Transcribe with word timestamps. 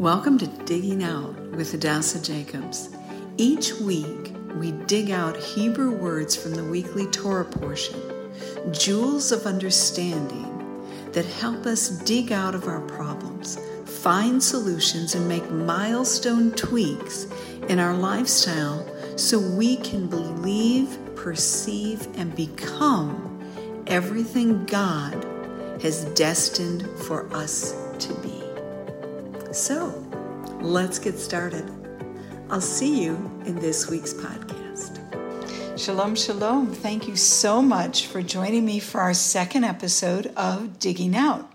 Welcome 0.00 0.38
to 0.38 0.46
Digging 0.46 1.04
Out 1.04 1.38
with 1.50 1.74
Adasa 1.78 2.24
Jacobs. 2.24 2.88
Each 3.36 3.74
week, 3.74 4.32
we 4.54 4.72
dig 4.72 5.10
out 5.10 5.36
Hebrew 5.36 5.94
words 5.94 6.34
from 6.34 6.54
the 6.54 6.64
weekly 6.64 7.04
Torah 7.08 7.44
portion, 7.44 8.00
jewels 8.72 9.30
of 9.30 9.44
understanding 9.44 10.86
that 11.12 11.26
help 11.26 11.66
us 11.66 11.90
dig 11.90 12.32
out 12.32 12.54
of 12.54 12.66
our 12.66 12.80
problems, 12.80 13.58
find 13.84 14.42
solutions, 14.42 15.14
and 15.14 15.28
make 15.28 15.50
milestone 15.50 16.52
tweaks 16.52 17.26
in 17.68 17.78
our 17.78 17.92
lifestyle 17.92 18.82
so 19.18 19.38
we 19.38 19.76
can 19.76 20.06
believe, 20.06 20.98
perceive, 21.14 22.08
and 22.16 22.34
become 22.34 23.38
everything 23.86 24.64
God 24.64 25.26
has 25.82 26.06
destined 26.14 26.88
for 27.00 27.30
us 27.36 27.74
to 27.98 28.14
be. 28.22 28.29
So, 29.52 29.88
let's 30.60 31.00
get 31.00 31.18
started. 31.18 31.68
I'll 32.50 32.60
see 32.60 33.02
you 33.02 33.14
in 33.46 33.56
this 33.56 33.90
week's 33.90 34.14
podcast. 34.14 35.00
Shalom, 35.76 36.14
shalom. 36.14 36.72
Thank 36.72 37.08
you 37.08 37.16
so 37.16 37.60
much 37.60 38.06
for 38.06 38.22
joining 38.22 38.64
me 38.64 38.78
for 38.78 39.00
our 39.00 39.12
second 39.12 39.64
episode 39.64 40.28
of 40.36 40.78
Digging 40.78 41.16
Out. 41.16 41.52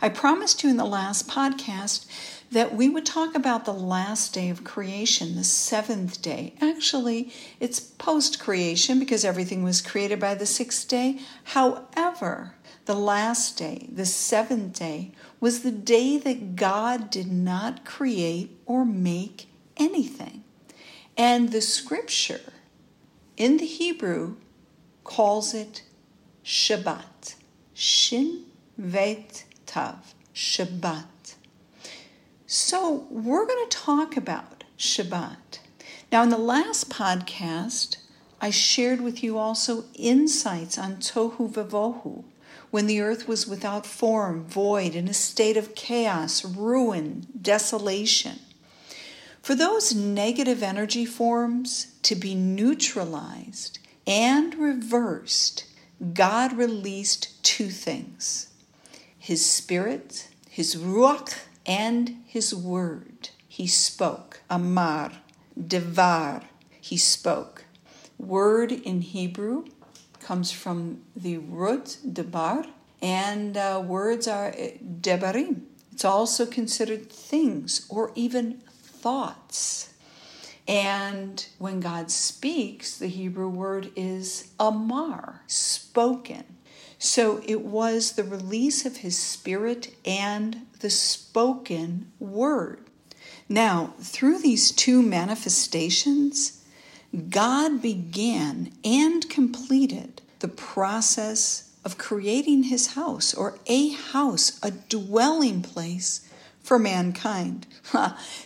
I 0.00 0.08
promised 0.08 0.64
you 0.64 0.70
in 0.70 0.78
the 0.78 0.86
last 0.86 1.28
podcast 1.28 2.06
that 2.50 2.74
we 2.74 2.88
would 2.88 3.04
talk 3.04 3.34
about 3.34 3.66
the 3.66 3.74
last 3.74 4.32
day 4.32 4.48
of 4.48 4.64
creation, 4.64 5.36
the 5.36 5.44
seventh 5.44 6.22
day. 6.22 6.54
Actually, 6.62 7.32
it's 7.60 7.80
post 7.80 8.40
creation 8.40 8.98
because 8.98 9.26
everything 9.26 9.62
was 9.62 9.82
created 9.82 10.18
by 10.18 10.34
the 10.34 10.46
sixth 10.46 10.88
day. 10.88 11.18
However, 11.44 12.54
the 12.86 12.94
last 12.94 13.58
day, 13.58 13.88
the 13.92 14.06
seventh 14.06 14.78
day, 14.78 15.12
was 15.40 15.62
the 15.62 15.72
day 15.72 16.18
that 16.18 16.56
God 16.56 17.10
did 17.10 17.30
not 17.30 17.84
create 17.84 18.58
or 18.64 18.84
make 18.84 19.48
anything. 19.76 20.44
And 21.16 21.52
the 21.52 21.60
scripture 21.60 22.52
in 23.36 23.58
the 23.58 23.66
Hebrew 23.66 24.36
calls 25.04 25.54
it 25.54 25.82
Shabbat. 26.44 27.34
Shin 27.74 28.44
Vet 28.78 29.44
Tav. 29.66 30.14
Shabbat. 30.34 31.34
So 32.46 33.06
we're 33.10 33.46
going 33.46 33.68
to 33.68 33.76
talk 33.76 34.16
about 34.16 34.64
Shabbat. 34.78 35.58
Now, 36.12 36.22
in 36.22 36.28
the 36.28 36.38
last 36.38 36.88
podcast, 36.88 37.96
I 38.40 38.50
shared 38.50 39.00
with 39.00 39.22
you 39.22 39.38
also 39.38 39.84
insights 39.94 40.78
on 40.78 40.96
Tohu 40.96 41.50
Vavohu, 41.50 42.24
when 42.76 42.86
the 42.86 43.00
earth 43.00 43.26
was 43.26 43.46
without 43.46 43.86
form, 43.86 44.44
void, 44.44 44.94
in 44.94 45.08
a 45.08 45.14
state 45.14 45.56
of 45.56 45.74
chaos, 45.74 46.44
ruin, 46.44 47.26
desolation. 47.40 48.38
For 49.40 49.54
those 49.54 49.94
negative 49.94 50.62
energy 50.62 51.06
forms 51.06 51.86
to 52.02 52.14
be 52.14 52.34
neutralized 52.34 53.78
and 54.06 54.54
reversed, 54.56 55.64
God 56.12 56.52
released 56.52 57.42
two 57.42 57.70
things 57.70 58.48
His 59.18 59.42
Spirit, 59.42 60.28
His 60.50 60.76
Ruach, 60.76 61.46
and 61.64 62.22
His 62.26 62.54
Word. 62.54 63.30
He 63.48 63.66
spoke. 63.66 64.42
Amar, 64.50 65.12
Devar, 65.56 66.42
He 66.78 66.98
spoke. 66.98 67.64
Word 68.18 68.70
in 68.70 69.00
Hebrew 69.00 69.64
comes 70.26 70.50
from 70.50 71.00
the 71.14 71.38
root 71.38 71.98
debar, 72.12 72.66
and 73.00 73.56
uh, 73.56 73.80
words 73.86 74.26
are 74.26 74.52
eh, 74.56 74.72
debarim. 75.00 75.60
It's 75.92 76.04
also 76.04 76.44
considered 76.44 77.12
things 77.12 77.86
or 77.88 78.10
even 78.16 78.54
thoughts. 78.82 79.94
And 80.66 81.46
when 81.58 81.78
God 81.78 82.10
speaks, 82.10 82.98
the 82.98 83.06
Hebrew 83.06 83.48
word 83.48 83.92
is 83.94 84.50
amar, 84.58 85.42
spoken. 85.46 86.44
So 86.98 87.40
it 87.46 87.60
was 87.60 88.12
the 88.12 88.24
release 88.24 88.84
of 88.84 88.98
his 88.98 89.16
spirit 89.16 89.94
and 90.04 90.66
the 90.80 90.90
spoken 90.90 92.10
word. 92.18 92.80
Now, 93.48 93.94
through 94.00 94.40
these 94.40 94.72
two 94.72 95.02
manifestations, 95.02 96.64
God 97.30 97.80
began 97.80 98.72
and 98.84 99.28
completed 99.30 100.15
the 100.40 100.48
process 100.48 101.70
of 101.84 101.98
creating 101.98 102.64
his 102.64 102.94
house 102.94 103.32
or 103.32 103.58
a 103.66 103.90
house, 103.90 104.58
a 104.62 104.70
dwelling 104.70 105.62
place 105.62 106.28
for 106.60 106.78
mankind. 106.78 107.66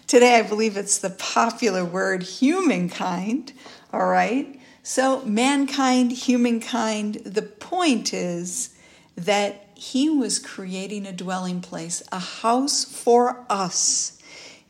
Today, 0.06 0.38
I 0.38 0.42
believe 0.42 0.76
it's 0.76 0.98
the 0.98 1.10
popular 1.10 1.84
word 1.84 2.22
humankind, 2.22 3.54
all 3.92 4.06
right? 4.06 4.60
So, 4.82 5.24
mankind, 5.24 6.12
humankind, 6.12 7.14
the 7.24 7.42
point 7.42 8.12
is 8.12 8.76
that 9.16 9.68
he 9.74 10.10
was 10.10 10.38
creating 10.38 11.06
a 11.06 11.12
dwelling 11.12 11.62
place, 11.62 12.02
a 12.12 12.18
house 12.18 12.84
for 12.84 13.44
us, 13.48 14.18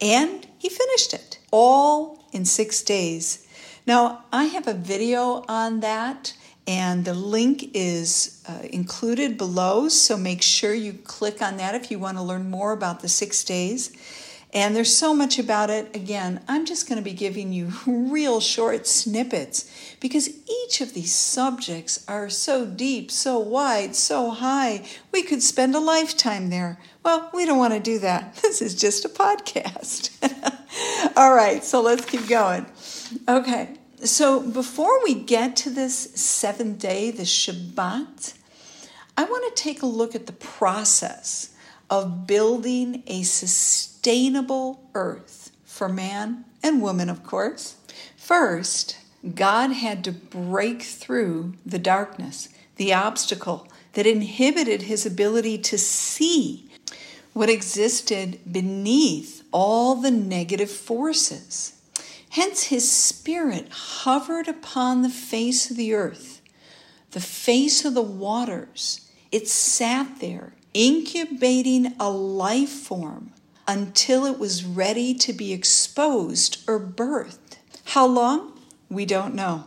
and 0.01 0.47
he 0.59 0.69
finished 0.69 1.13
it 1.13 1.39
all 1.51 2.25
in 2.33 2.45
six 2.45 2.83
days. 2.83 3.47
Now, 3.87 4.25
I 4.33 4.45
have 4.45 4.69
a 4.69 4.75
video 4.75 5.45
on 5.49 5.81
that, 5.81 6.35
and 6.71 7.05
the 7.05 7.15
link 7.15 7.73
is 7.75 8.41
uh, 8.49 8.61
included 8.63 9.37
below, 9.37 9.89
so 9.89 10.17
make 10.17 10.41
sure 10.41 10.73
you 10.73 10.93
click 10.93 11.43
on 11.43 11.57
that 11.57 11.75
if 11.75 11.91
you 11.91 11.99
want 11.99 12.17
to 12.17 12.23
learn 12.23 12.49
more 12.49 12.71
about 12.71 13.01
the 13.01 13.09
six 13.09 13.43
days. 13.43 13.91
And 14.55 14.77
there's 14.77 14.97
so 14.97 15.13
much 15.13 15.41
about 15.41 15.69
it. 15.69 15.97
Again, 15.97 16.41
I'm 16.47 16.65
just 16.65 16.89
going 16.89 16.99
to 16.99 17.03
be 17.03 17.13
giving 17.13 17.53
you 17.53 17.73
real 17.89 18.39
short 18.39 18.87
snippets 18.87 19.97
because 19.99 20.29
each 20.49 20.81
of 20.81 20.95
these 20.95 21.13
subjects 21.13 22.05
are 22.07 22.31
so 22.31 22.67
deep, 22.67 23.11
so 23.11 23.37
wide, 23.41 23.97
so 23.97 24.31
high. 24.31 24.85
We 25.11 25.25
could 25.25 25.43
spend 25.43 25.75
a 25.75 25.81
lifetime 25.81 26.51
there. 26.51 26.79
Well, 27.05 27.31
we 27.35 27.47
don't 27.47 27.59
want 27.59 27.75
to 27.75 27.81
do 27.81 27.99
that. 27.99 28.39
This 28.43 28.63
is 28.63 28.77
just 28.77 29.05
a 29.05 29.09
podcast. 29.09 30.11
All 31.17 31.35
right, 31.35 31.65
so 31.65 31.81
let's 31.81 32.05
keep 32.05 32.29
going. 32.29 32.65
Okay, 33.29 33.71
so 34.05 34.41
before 34.41 35.03
we 35.05 35.15
get 35.15 35.57
to 35.57 35.71
this 35.71 35.95
seventh 36.15 36.79
day, 36.79 37.11
the 37.11 37.25
Shabbat, 37.25 38.35
I 39.17 39.25
want 39.25 39.55
to 39.55 39.63
take 39.63 39.83
a 39.83 39.87
look 39.87 40.15
at 40.15 40.27
the 40.27 40.33
process 40.33 41.55
of 41.91 42.27
building 42.27 43.03
a 43.07 43.23
sustainable 43.23 44.89
earth 44.95 45.51
for 45.65 45.89
man 45.89 46.45
and 46.63 46.81
woman, 46.81 47.09
of 47.11 47.25
course. 47.25 47.77
First, 48.17 48.97
God 49.35 49.73
had 49.73 50.05
to 50.05 50.13
break 50.13 50.83
through 50.83 51.55
the 51.67 51.79
darkness, 51.79 52.49
the 52.77 52.95
obstacle 52.95 53.69
that 53.93 54.07
inhibited 54.07 54.83
his 54.83 55.05
ability 55.05 55.59
to 55.59 55.77
see 55.77 56.71
what 57.33 57.51
existed 57.51 58.39
beneath 58.51 59.43
all 59.53 59.97
the 59.97 60.11
negative 60.11 60.71
forces. 60.71 61.80
Hence, 62.31 62.65
his 62.65 62.91
spirit 62.91 63.69
hovered 63.71 64.47
upon 64.47 65.03
the 65.03 65.11
face 65.11 65.71
of 65.71 65.77
the 65.77 65.95
earth, 65.95 66.41
the 67.11 67.21
face 67.21 67.85
of 67.85 67.95
the 67.95 68.03
waters. 68.03 69.11
It 69.33 69.49
sat 69.49 70.21
there 70.21 70.55
incubating 70.73 71.95
a 71.99 72.09
life 72.09 72.71
form 72.71 73.33
until 73.67 74.25
it 74.25 74.39
was 74.39 74.65
ready 74.65 75.13
to 75.15 75.33
be 75.33 75.53
exposed 75.53 76.63
or 76.69 76.79
birthed. 76.79 77.57
How 77.87 78.07
long? 78.07 78.61
We 78.89 79.07
don't 79.07 79.35
know. 79.35 79.67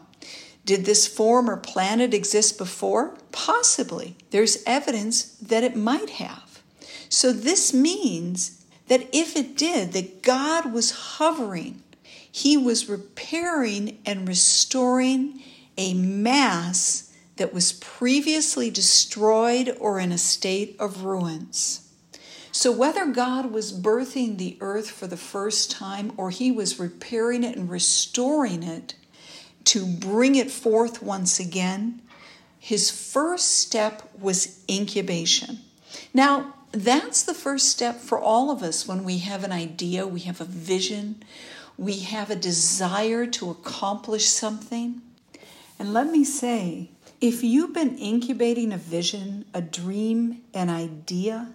Did 0.65 0.85
this 0.85 1.05
form 1.05 1.49
or 1.49 1.57
planet 1.57 2.13
exist 2.13 2.57
before? 2.57 3.17
Possibly. 3.33 4.15
There's 4.31 4.63
evidence 4.65 5.23
that 5.41 5.63
it 5.63 5.75
might 5.75 6.11
have. 6.11 6.61
So 7.09 7.33
this 7.33 7.73
means 7.73 8.63
that 8.87 9.07
if 9.11 9.35
it 9.35 9.57
did, 9.57 9.91
that 9.91 10.23
God 10.23 10.71
was 10.71 11.17
hovering, 11.17 11.82
He 12.35 12.57
was 12.57 12.89
repairing 12.89 13.99
and 14.07 14.27
restoring 14.27 15.43
a 15.77 15.93
mass 15.93 17.13
that 17.35 17.53
was 17.53 17.73
previously 17.73 18.71
destroyed 18.71 19.77
or 19.79 19.99
in 19.99 20.11
a 20.11 20.17
state 20.17 20.75
of 20.79 21.03
ruins. 21.03 21.91
So, 22.51 22.71
whether 22.71 23.05
God 23.05 23.51
was 23.51 23.71
birthing 23.71 24.39
the 24.39 24.57
earth 24.61 24.89
for 24.89 25.05
the 25.05 25.15
first 25.15 25.69
time 25.69 26.11
or 26.17 26.31
he 26.31 26.51
was 26.51 26.79
repairing 26.79 27.43
it 27.43 27.55
and 27.55 27.69
restoring 27.69 28.63
it 28.63 28.95
to 29.65 29.85
bring 29.85 30.33
it 30.33 30.49
forth 30.49 31.03
once 31.03 31.39
again, 31.39 32.01
his 32.57 32.89
first 32.89 33.59
step 33.59 34.09
was 34.19 34.59
incubation. 34.67 35.59
Now, 36.15 36.55
that's 36.71 37.21
the 37.21 37.35
first 37.35 37.69
step 37.69 37.99
for 37.99 38.19
all 38.19 38.49
of 38.49 38.63
us 38.63 38.87
when 38.87 39.03
we 39.03 39.19
have 39.19 39.43
an 39.43 39.51
idea, 39.51 40.07
we 40.07 40.21
have 40.21 40.41
a 40.41 40.45
vision, 40.45 41.23
we 41.77 41.99
have 41.99 42.29
a 42.29 42.35
desire 42.35 43.25
to 43.25 43.49
accomplish 43.49 44.27
something. 44.27 45.01
And 45.79 45.93
let 45.93 46.11
me 46.11 46.23
say, 46.23 46.91
if 47.19 47.43
you've 47.43 47.73
been 47.73 47.97
incubating 47.97 48.71
a 48.71 48.77
vision, 48.77 49.45
a 49.53 49.61
dream, 49.61 50.41
an 50.53 50.69
idea, 50.69 51.53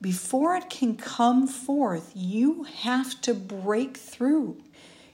before 0.00 0.56
it 0.56 0.68
can 0.68 0.96
come 0.96 1.46
forth, 1.46 2.12
you 2.14 2.64
have 2.64 3.20
to 3.22 3.34
break 3.34 3.96
through. 3.96 4.62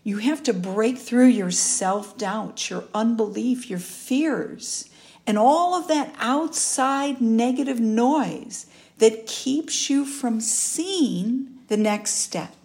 You 0.04 0.18
have 0.18 0.42
to 0.44 0.52
break 0.52 0.98
through 0.98 1.28
your 1.28 1.50
self 1.50 2.18
doubt, 2.18 2.68
your 2.70 2.84
unbelief, 2.94 3.70
your 3.70 3.78
fears, 3.78 4.88
and 5.26 5.38
all 5.38 5.74
of 5.74 5.88
that 5.88 6.14
outside 6.18 7.20
negative 7.20 7.78
noise 7.78 8.66
that 8.98 9.26
keeps 9.26 9.88
you 9.88 10.04
from 10.04 10.40
seeing 10.40 11.58
the 11.68 11.76
next 11.76 12.14
step. 12.14 12.61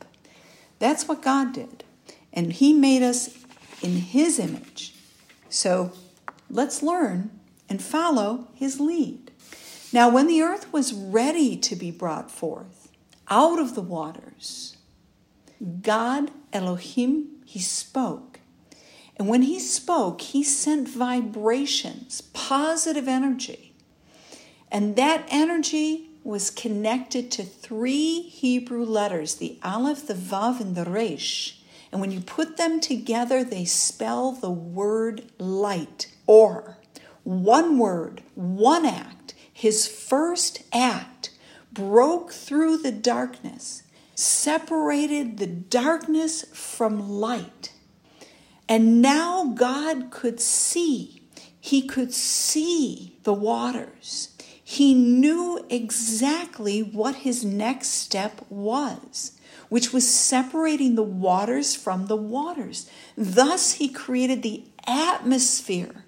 That's 0.80 1.08
what 1.08 1.22
God 1.22 1.54
did. 1.54 1.84
And 2.34 2.54
He 2.54 2.74
made 2.74 3.02
us 3.02 3.38
in 3.82 3.98
His 3.98 4.40
image. 4.40 4.96
So 5.50 5.92
let's 6.50 6.84
learn 6.84 7.32
and 7.70 7.82
follow 7.82 8.48
His 8.54 8.80
lead. 8.80 9.32
Now, 9.94 10.10
when 10.10 10.28
the 10.28 10.42
earth 10.42 10.72
was 10.74 10.94
ready 10.94 11.56
to 11.58 11.76
be 11.76 11.92
brought 11.92 12.30
forth 12.30 12.92
out 13.30 13.60
of 13.60 13.76
the 13.76 13.82
waters, 13.82 14.78
God, 15.82 16.32
Elohim, 16.54 17.42
He 17.46 17.60
spoke. 17.60 18.40
And 19.16 19.28
when 19.28 19.44
He 19.44 19.60
spoke, 19.60 20.22
He 20.22 20.44
sent 20.44 20.88
vibrations, 20.88 22.22
positive 22.22 23.08
energy. 23.08 23.74
And 24.72 24.96
that 24.98 25.26
energy 25.30 26.07
was 26.28 26.52
connected 26.52 27.32
to 27.32 27.42
three 27.42 28.20
Hebrew 28.22 28.84
letters 28.84 29.36
the 29.36 29.58
Aleph, 29.64 30.08
the 30.08 30.14
Vav, 30.14 30.60
and 30.60 30.76
the 30.76 30.84
Resh. 30.84 31.58
And 31.90 32.02
when 32.02 32.12
you 32.12 32.20
put 32.20 32.58
them 32.58 32.82
together, 32.82 33.46
they 33.46 33.64
spell 33.64 34.34
the 34.34 34.52
word 34.52 35.32
light 35.40 36.14
or 36.26 36.80
one 37.24 37.80
word, 37.80 38.24
one 38.36 38.86
act. 38.86 39.36
His 39.54 39.88
first 39.88 40.64
act 40.74 41.30
broke 41.72 42.34
through 42.34 42.80
the 42.80 42.92
darkness, 42.92 43.84
separated 44.14 45.38
the 45.38 45.48
darkness 45.48 46.44
from 46.52 47.10
light. 47.10 47.72
And 48.68 49.02
now 49.02 49.54
God 49.56 50.12
could 50.12 50.42
see. 50.42 51.22
He 51.58 51.88
could 51.88 52.14
see 52.14 53.18
the 53.24 53.34
waters. 53.34 54.37
He 54.70 54.94
knew 54.94 55.66
exactly 55.70 56.84
what 56.84 57.16
his 57.16 57.46
next 57.46 57.88
step 57.88 58.42
was, 58.50 59.32
which 59.70 59.94
was 59.94 60.06
separating 60.06 60.96
the 60.96 61.04
waters 61.04 61.74
from 61.74 62.08
the 62.08 62.18
waters. 62.18 62.90
Thus, 63.16 63.76
he 63.76 63.88
created 63.88 64.44
the 64.44 64.66
atmosphere, 64.86 66.04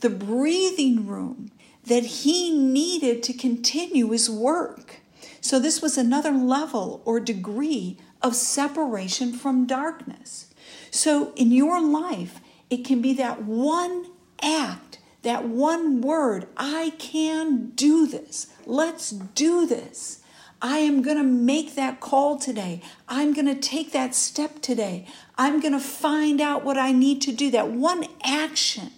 the 0.00 0.10
breathing 0.10 1.06
room 1.06 1.52
that 1.86 2.02
he 2.02 2.54
needed 2.54 3.22
to 3.22 3.32
continue 3.32 4.10
his 4.10 4.28
work. 4.28 5.00
So, 5.40 5.58
this 5.58 5.80
was 5.80 5.96
another 5.96 6.32
level 6.32 7.00
or 7.06 7.18
degree 7.18 7.96
of 8.20 8.36
separation 8.36 9.32
from 9.32 9.64
darkness. 9.64 10.52
So, 10.90 11.32
in 11.34 11.50
your 11.50 11.80
life, 11.80 12.40
it 12.68 12.84
can 12.84 13.00
be 13.00 13.14
that 13.14 13.42
one 13.44 14.08
act 14.42 14.98
that 15.22 15.44
one 15.44 16.00
word, 16.00 16.46
I 16.56 16.94
can 16.98 17.70
do 17.70 18.06
this. 18.06 18.48
Let's 18.66 19.10
do 19.10 19.66
this. 19.66 20.20
I 20.60 20.78
am 20.78 21.02
going 21.02 21.16
to 21.16 21.24
make 21.24 21.74
that 21.74 22.00
call 22.00 22.38
today. 22.38 22.82
I'm 23.08 23.32
going 23.32 23.46
to 23.46 23.54
take 23.54 23.92
that 23.92 24.14
step 24.14 24.62
today. 24.62 25.06
I'm 25.36 25.60
going 25.60 25.72
to 25.72 25.80
find 25.80 26.40
out 26.40 26.64
what 26.64 26.78
I 26.78 26.92
need 26.92 27.20
to 27.22 27.32
do. 27.32 27.50
That 27.50 27.70
one 27.70 28.06
action 28.24 28.92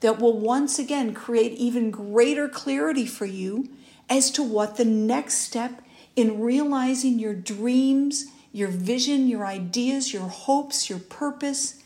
that 0.00 0.18
will 0.18 0.38
once 0.38 0.78
again 0.78 1.14
create 1.14 1.52
even 1.52 1.90
greater 1.90 2.48
clarity 2.48 3.06
for 3.06 3.24
you 3.24 3.70
as 4.10 4.30
to 4.32 4.42
what 4.42 4.76
the 4.76 4.84
next 4.84 5.36
step 5.36 5.82
in 6.14 6.40
realizing 6.40 7.18
your 7.18 7.34
dreams, 7.34 8.26
your 8.52 8.68
vision, 8.68 9.28
your 9.28 9.46
ideas, 9.46 10.12
your 10.12 10.28
hopes, 10.28 10.90
your 10.90 10.98
purpose, 10.98 11.82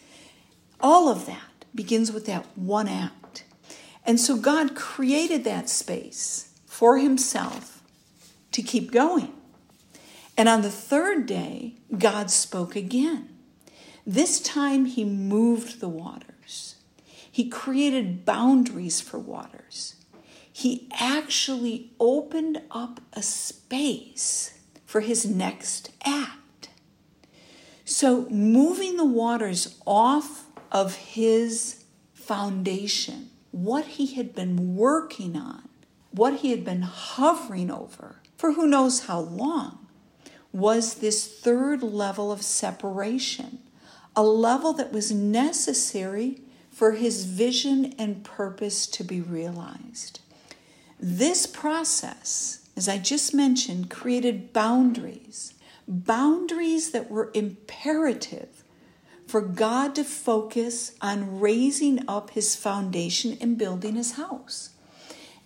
all 0.80 1.08
of 1.08 1.26
that 1.26 1.64
begins 1.74 2.10
with 2.10 2.26
that 2.26 2.44
one 2.56 2.88
act. 2.88 3.25
And 4.06 4.20
so 4.20 4.36
God 4.36 4.76
created 4.76 5.42
that 5.44 5.68
space 5.68 6.54
for 6.64 6.98
himself 6.98 7.82
to 8.52 8.62
keep 8.62 8.92
going. 8.92 9.32
And 10.36 10.48
on 10.48 10.62
the 10.62 10.70
third 10.70 11.26
day, 11.26 11.74
God 11.98 12.30
spoke 12.30 12.76
again. 12.76 13.28
This 14.06 14.38
time, 14.38 14.84
he 14.84 15.04
moved 15.04 15.80
the 15.80 15.88
waters. 15.88 16.76
He 17.30 17.48
created 17.48 18.24
boundaries 18.24 19.00
for 19.00 19.18
waters. 19.18 19.96
He 20.52 20.88
actually 20.92 21.90
opened 21.98 22.62
up 22.70 23.00
a 23.12 23.22
space 23.22 24.58
for 24.84 25.00
his 25.00 25.26
next 25.26 25.90
act. 26.04 26.68
So, 27.84 28.28
moving 28.30 28.96
the 28.96 29.04
waters 29.04 29.78
off 29.86 30.46
of 30.70 30.94
his 30.94 31.84
foundation 32.14 33.30
what 33.56 33.86
he 33.86 34.14
had 34.16 34.34
been 34.34 34.76
working 34.76 35.34
on, 35.34 35.66
what 36.10 36.40
he 36.40 36.50
had 36.50 36.62
been 36.62 36.82
hovering 36.82 37.70
over 37.70 38.16
for 38.36 38.52
who 38.52 38.66
knows 38.66 39.06
how 39.06 39.18
long, 39.18 39.86
was 40.52 40.96
this 40.96 41.26
third 41.26 41.82
level 41.82 42.30
of 42.30 42.42
separation, 42.42 43.58
a 44.14 44.22
level 44.22 44.74
that 44.74 44.92
was 44.92 45.10
necessary 45.10 46.42
for 46.70 46.92
his 46.92 47.24
vision 47.24 47.94
and 47.98 48.22
purpose 48.24 48.86
to 48.86 49.02
be 49.02 49.22
realized. 49.22 50.20
This 51.00 51.46
process, 51.46 52.68
as 52.76 52.90
I 52.90 52.98
just 52.98 53.32
mentioned, 53.32 53.88
created 53.88 54.52
boundaries, 54.52 55.54
boundaries 55.88 56.90
that 56.90 57.10
were 57.10 57.30
imperative 57.32 58.55
for 59.26 59.40
God 59.40 59.94
to 59.96 60.04
focus 60.04 60.92
on 61.00 61.40
raising 61.40 62.08
up 62.08 62.30
his 62.30 62.54
foundation 62.56 63.36
and 63.40 63.58
building 63.58 63.96
his 63.96 64.12
house. 64.12 64.70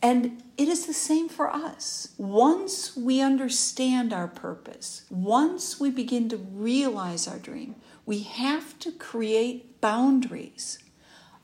And 0.03 0.43
it 0.56 0.69
is 0.69 0.87
the 0.87 0.94
same 0.94 1.29
for 1.29 1.50
us. 1.50 2.09
Once 2.17 2.97
we 2.97 3.21
understand 3.21 4.12
our 4.12 4.29
purpose, 4.29 5.05
once 5.11 5.79
we 5.79 5.91
begin 5.91 6.29
to 6.31 6.37
realize 6.37 7.29
our 7.29 7.38
dream, 7.38 7.75
we 8.06 8.21
have 8.21 8.79
to 8.79 8.93
create 8.93 9.81
boundaries. 9.81 10.79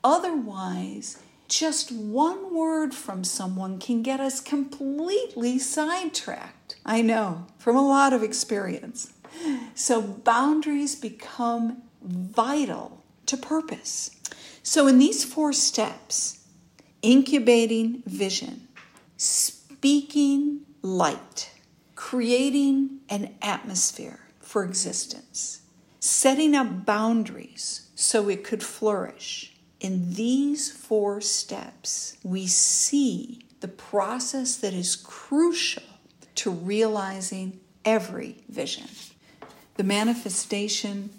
Otherwise, 0.03 1.19
just 1.47 1.91
one 1.91 2.53
word 2.53 2.93
from 2.93 3.23
someone 3.23 3.79
can 3.79 4.01
get 4.01 4.19
us 4.19 4.41
completely 4.41 5.59
sidetracked. 5.59 6.77
I 6.85 7.01
know 7.01 7.45
from 7.57 7.75
a 7.75 7.87
lot 7.87 8.11
of 8.11 8.23
experience. 8.23 9.13
So, 9.75 10.01
boundaries 10.01 10.95
become 10.95 11.83
vital 12.07 13.03
to 13.25 13.37
purpose. 13.37 14.11
So, 14.63 14.87
in 14.87 14.99
these 14.99 15.23
four 15.23 15.53
steps 15.53 16.45
incubating 17.01 18.03
vision, 18.05 18.67
speaking 19.17 20.61
light, 20.81 21.51
creating 21.95 22.99
an 23.09 23.35
atmosphere 23.41 24.19
for 24.39 24.63
existence, 24.63 25.61
setting 25.99 26.55
up 26.55 26.85
boundaries 26.85 27.89
so 27.95 28.29
it 28.29 28.43
could 28.43 28.63
flourish. 28.63 29.53
In 29.79 30.13
these 30.13 30.71
four 30.71 31.21
steps, 31.21 32.17
we 32.23 32.47
see 32.47 33.45
the 33.59 33.67
process 33.67 34.55
that 34.57 34.73
is 34.73 34.95
crucial 34.95 35.83
to 36.35 36.51
realizing 36.51 37.59
every 37.85 38.43
vision. 38.49 38.87
The 39.75 39.83
manifestation 39.83 41.11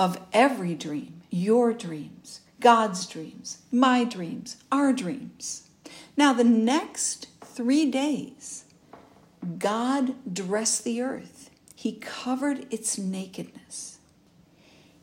of 0.00 0.18
every 0.32 0.74
dream, 0.74 1.20
your 1.28 1.74
dreams, 1.74 2.40
God's 2.58 3.04
dreams, 3.04 3.58
my 3.70 4.02
dreams, 4.02 4.56
our 4.72 4.94
dreams. 4.94 5.68
Now, 6.16 6.32
the 6.32 6.42
next 6.42 7.26
three 7.44 7.84
days, 7.84 8.64
God 9.58 10.14
dressed 10.32 10.84
the 10.84 11.02
earth, 11.02 11.50
He 11.74 11.98
covered 12.00 12.66
its 12.72 12.96
nakedness. 12.96 13.98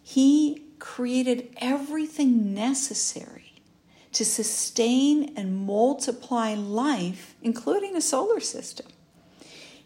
He 0.02 0.64
created 0.80 1.56
everything 1.58 2.56
necessary 2.56 3.62
to 4.14 4.26
sustain 4.26 5.32
and 5.38 5.68
multiply 5.68 6.56
life, 6.56 7.36
including 7.44 7.96
a 7.96 8.02
solar 8.02 8.40
system. 8.40 8.88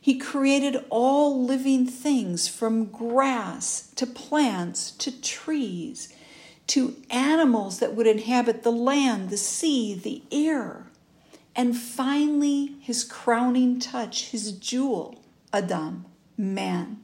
He 0.03 0.17
created 0.17 0.84
all 0.89 1.46
living 1.46 1.86
things 1.86 2.48
from 2.48 2.86
grass 2.86 3.91
to 3.96 4.08
plants 4.08 4.89
to 4.93 5.12
trees 5.22 6.12
to 6.67 6.96
animals 7.12 7.77
that 7.79 7.96
would 7.96 8.08
inhabit 8.08 8.63
the 8.63 8.72
land, 8.72 9.29
the 9.29 9.38
sea, 9.38 9.93
the 9.93 10.24
air. 10.31 10.88
And 11.55 11.77
finally, 11.77 12.77
his 12.79 13.03
crowning 13.03 13.79
touch, 13.79 14.29
his 14.29 14.53
jewel, 14.53 15.22
Adam, 15.53 16.05
man. 16.36 16.98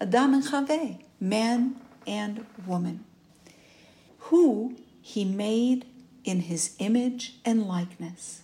Adam 0.00 0.34
and 0.34 0.44
Chava, 0.44 1.02
man 1.20 1.76
and 2.06 2.46
woman, 2.66 3.04
who 4.18 4.76
he 5.02 5.24
made 5.24 5.84
in 6.24 6.42
his 6.42 6.76
image 6.78 7.34
and 7.44 7.66
likeness. 7.66 8.42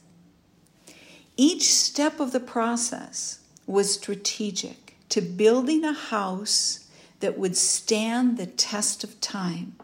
Each 1.36 1.72
step 1.72 2.20
of 2.20 2.32
the 2.32 2.40
process 2.40 3.38
was 3.66 3.94
strategic 3.94 4.96
to 5.08 5.20
building 5.20 5.84
a 5.84 5.92
house 5.92 6.88
that 7.20 7.38
would 7.38 7.56
stand 7.56 8.36
the 8.36 8.46
test 8.46 9.04
of 9.04 9.20
time, 9.20 9.76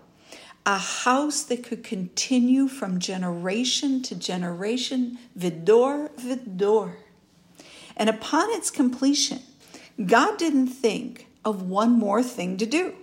a 0.66 0.78
house 0.78 1.42
that 1.44 1.64
could 1.64 1.82
continue 1.82 2.68
from 2.68 2.98
generation 2.98 4.02
to 4.02 4.14
generation, 4.14 5.18
vidor 5.38 6.10
vidor. 6.18 6.96
And 7.96 8.08
upon 8.08 8.50
its 8.50 8.70
completion, 8.70 9.40
God 10.04 10.38
didn't 10.38 10.68
think 10.68 11.26
of 11.44 11.62
one 11.62 11.92
more 11.92 12.22
thing 12.22 12.56
to 12.58 12.66
do. 12.66 12.94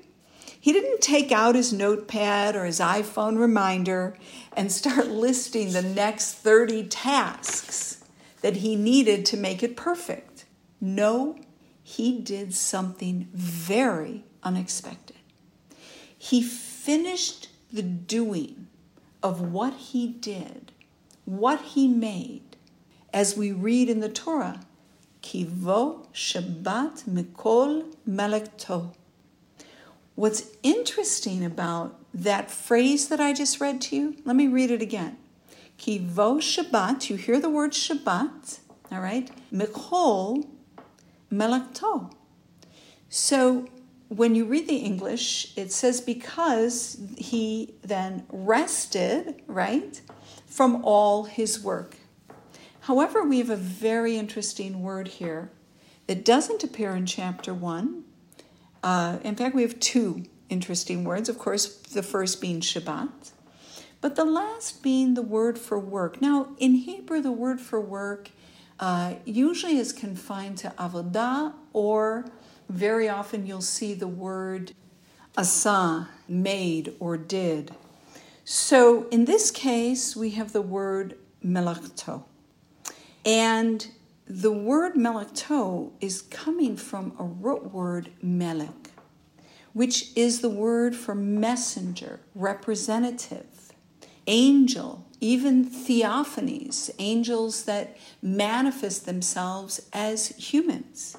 He 0.60 0.74
didn't 0.74 1.02
take 1.02 1.32
out 1.32 1.56
his 1.56 1.72
notepad 1.72 2.56
or 2.56 2.66
his 2.66 2.80
iPhone 2.80 3.40
reminder 3.40 4.18
and 4.56 4.72
start 4.72 5.08
listing 5.08 5.72
the 5.72 5.82
next 5.82 6.34
30 6.34 6.88
tasks 6.88 8.04
that 8.42 8.58
he 8.58 8.76
needed 8.76 9.26
to 9.28 9.38
make 9.38 9.64
it 9.64 9.78
perfect. 9.78 10.27
No, 10.80 11.38
he 11.82 12.20
did 12.20 12.54
something 12.54 13.28
very 13.34 14.24
unexpected. 14.44 15.18
He 16.18 16.42
finished 16.42 17.50
the 17.72 17.84
doing 17.84 18.68
of 19.24 19.42
what 19.42 19.74
he 19.74 20.08
did, 20.08 20.72
what 21.26 21.62
he 21.62 21.88
made, 21.88 22.56
as 23.14 23.38
we 23.38 23.52
read 23.52 23.90
in 23.90 24.00
the 24.00 24.10
Torah, 24.10 24.62
Kivo 25.22 26.06
Shabbat 26.14 27.04
Mikol 27.06 27.96
Melekto. 28.08 28.94
What's 30.16 30.44
interesting 30.64 31.44
about 31.44 32.00
that 32.14 32.50
phrase 32.50 33.10
that 33.10 33.20
I 33.20 33.34
just 33.34 33.60
read 33.60 33.82
to 33.82 33.96
you, 33.96 34.16
let 34.26 34.36
me 34.36 34.48
read 34.48 34.72
it 34.72 34.82
again. 34.82 35.18
Kivo 35.78 36.40
Shabbat, 36.40 37.10
you 37.10 37.16
hear 37.18 37.40
the 37.40 37.50
word 37.50 37.72
Shabbat, 37.72 38.60
all 38.92 39.00
right? 39.00 39.30
Mikol 39.54 40.48
Melekto. 41.32 42.12
So 43.10 43.68
when 44.10 44.36
you 44.36 44.46
read 44.46 44.68
the 44.68 44.78
English, 44.78 45.58
it 45.58 45.72
says 45.72 46.02
because 46.02 46.98
he 47.18 47.76
then 47.82 48.26
rested, 48.30 49.42
right, 49.48 50.02
from 50.46 50.84
all 50.84 51.24
his 51.24 51.62
work. 51.64 51.96
However, 52.82 53.24
we 53.24 53.40
have 53.40 53.50
a 53.50 53.56
very 53.56 54.18
interesting 54.18 54.82
word 54.82 55.08
here 55.08 55.52
that 56.08 56.24
doesn't 56.24 56.64
appear 56.64 56.96
in 56.96 57.06
chapter 57.06 57.54
1 57.54 58.06
uh, 58.84 59.20
in 59.24 59.36
fact, 59.36 59.56
we 59.56 59.62
have 59.64 59.80
two 59.80 60.24
interesting 60.50 61.04
words. 61.04 61.30
Of 61.30 61.38
course, 61.38 61.78
the 61.78 62.04
first 62.04 62.40
being 62.40 62.62
Shabbat, 62.62 63.32
but 64.02 64.16
the 64.16 64.26
last 64.26 64.82
being 64.84 65.14
the 65.14 65.22
word 65.22 65.58
for 65.58 65.80
work. 65.80 66.22
Now, 66.22 66.50
in 66.58 66.76
Hebrew, 66.76 67.22
the 67.22 67.32
word 67.32 67.60
for 67.60 67.82
work 67.82 68.30
uh, 68.80 69.16
usually 69.26 69.78
is 69.78 69.92
confined 69.92 70.58
to 70.60 70.74
avodah, 70.78 71.54
or 71.74 72.26
very 72.70 73.10
often 73.10 73.46
you'll 73.46 73.62
see 73.62 73.94
the 73.94 74.08
word 74.08 74.74
asa, 75.38 76.10
made 76.28 76.94
or 77.00 77.18
did. 77.18 77.72
So 78.44 79.08
in 79.10 79.26
this 79.26 79.52
case, 79.52 80.16
we 80.16 80.32
have 80.32 80.54
the 80.54 80.62
word 80.62 81.18
melakto. 81.44 82.24
And 83.26 83.88
the 84.26 84.52
word 84.52 84.94
melekto 84.94 85.92
is 86.02 86.22
coming 86.22 86.76
from 86.78 87.14
a 87.20 87.24
root 87.24 87.72
word 87.74 88.12
melek, 88.22 88.92
which 89.74 90.12
is 90.16 90.42
the 90.42 90.50
word 90.50 90.96
for 90.96 91.16
messenger, 91.16 92.20
representative, 92.36 93.74
angel, 94.28 95.07
even 95.20 95.66
theophanies, 95.66 96.90
angels 97.00 97.64
that 97.64 97.98
manifest 98.22 99.06
themselves 99.06 99.88
as 99.94 100.30
humans. 100.30 101.18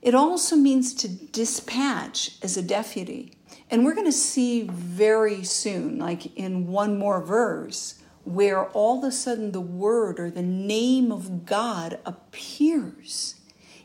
It 0.00 0.14
also 0.14 0.56
means 0.56 0.94
to 0.94 1.08
dispatch 1.08 2.36
as 2.42 2.56
a 2.56 2.62
deputy. 2.62 3.32
And 3.70 3.84
we're 3.84 3.94
going 3.94 4.06
to 4.06 4.12
see 4.12 4.62
very 4.62 5.44
soon, 5.44 5.98
like 5.98 6.36
in 6.36 6.68
one 6.68 6.98
more 6.98 7.20
verse, 7.20 8.00
where 8.24 8.66
all 8.68 8.98
of 8.98 9.04
a 9.04 9.12
sudden 9.12 9.52
the 9.52 9.60
word 9.60 10.20
or 10.20 10.30
the 10.30 10.42
name 10.42 11.10
of 11.10 11.44
God 11.44 11.98
appears 12.04 13.36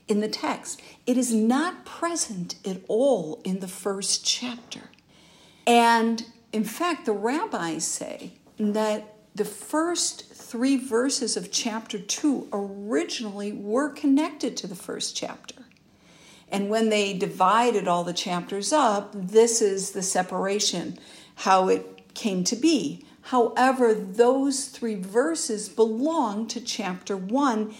in 0.08 0.20
the 0.20 0.28
text. 0.28 0.82
It 1.08 1.18
is 1.18 1.34
not 1.34 1.86
present 1.86 2.56
at 2.66 2.82
all 2.88 3.42
in 3.44 3.60
the 3.60 3.68
first 3.68 4.26
chapter. 4.26 4.92
And 5.66 6.26
in 6.52 6.64
fact, 6.64 7.06
the 7.06 7.14
rabbis 7.14 7.86
say 7.86 8.34
that 8.58 9.16
the 9.36 9.46
first 9.46 10.32
three 10.34 10.78
verses 10.78 11.36
of 11.36 11.52
chapter 11.52 11.98
2 11.98 12.50
originally 12.54 13.52
were 13.52 13.90
connected 13.90 14.56
to 14.58 14.68
the 14.68 14.76
first 14.76 15.16
chapter. 15.16 15.64
And 16.50 16.70
when 16.70 16.90
they 16.90 17.14
divided 17.14 17.88
all 17.88 18.04
the 18.04 18.14
chapters 18.14 18.72
up, 18.72 19.12
this 19.16 19.60
is 19.60 19.92
the 19.92 20.04
separation, 20.04 21.00
how 21.36 21.68
it 21.68 22.14
came 22.14 22.44
to 22.44 22.56
be. 22.56 23.06
However, 23.28 23.96
those 23.96 24.66
three 24.66 24.96
verses 24.96 25.68
belong 25.70 26.46
to 26.50 26.62
chapter 26.62 27.18
1. 27.18 27.74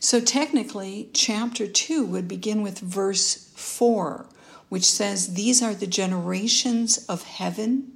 So 0.00 0.20
technically, 0.20 1.10
chapter 1.12 1.68
2 1.68 2.04
would 2.06 2.26
begin 2.26 2.62
with 2.62 2.80
verse 2.80 3.52
4, 3.54 4.26
which 4.70 4.84
says, 4.84 5.34
These 5.34 5.62
are 5.62 5.74
the 5.74 5.86
generations 5.86 7.04
of 7.06 7.22
heaven 7.24 7.92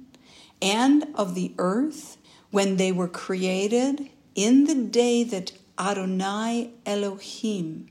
and 0.61 1.07
of 1.15 1.35
the 1.35 1.53
earth 1.57 2.17
when 2.51 2.77
they 2.77 2.91
were 2.91 3.07
created 3.07 4.09
in 4.35 4.65
the 4.65 4.75
day 4.75 5.23
that 5.23 5.51
Adonai 5.79 6.71
Elohim 6.85 7.87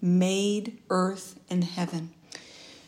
made 0.00 0.78
earth 0.90 1.38
and 1.48 1.64
heaven. 1.64 2.10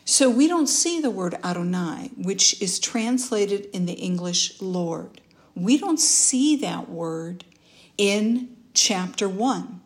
So 0.03 0.29
we 0.29 0.47
don't 0.47 0.67
see 0.67 0.99
the 0.99 1.11
word 1.11 1.35
Adonai, 1.43 2.11
which 2.17 2.61
is 2.61 2.79
translated 2.79 3.67
in 3.71 3.85
the 3.85 3.93
English 3.93 4.59
Lord. 4.61 5.21
We 5.55 5.77
don't 5.77 5.99
see 5.99 6.55
that 6.57 6.89
word 6.89 7.45
in 7.97 8.55
chapter 8.73 9.29
1. 9.29 9.79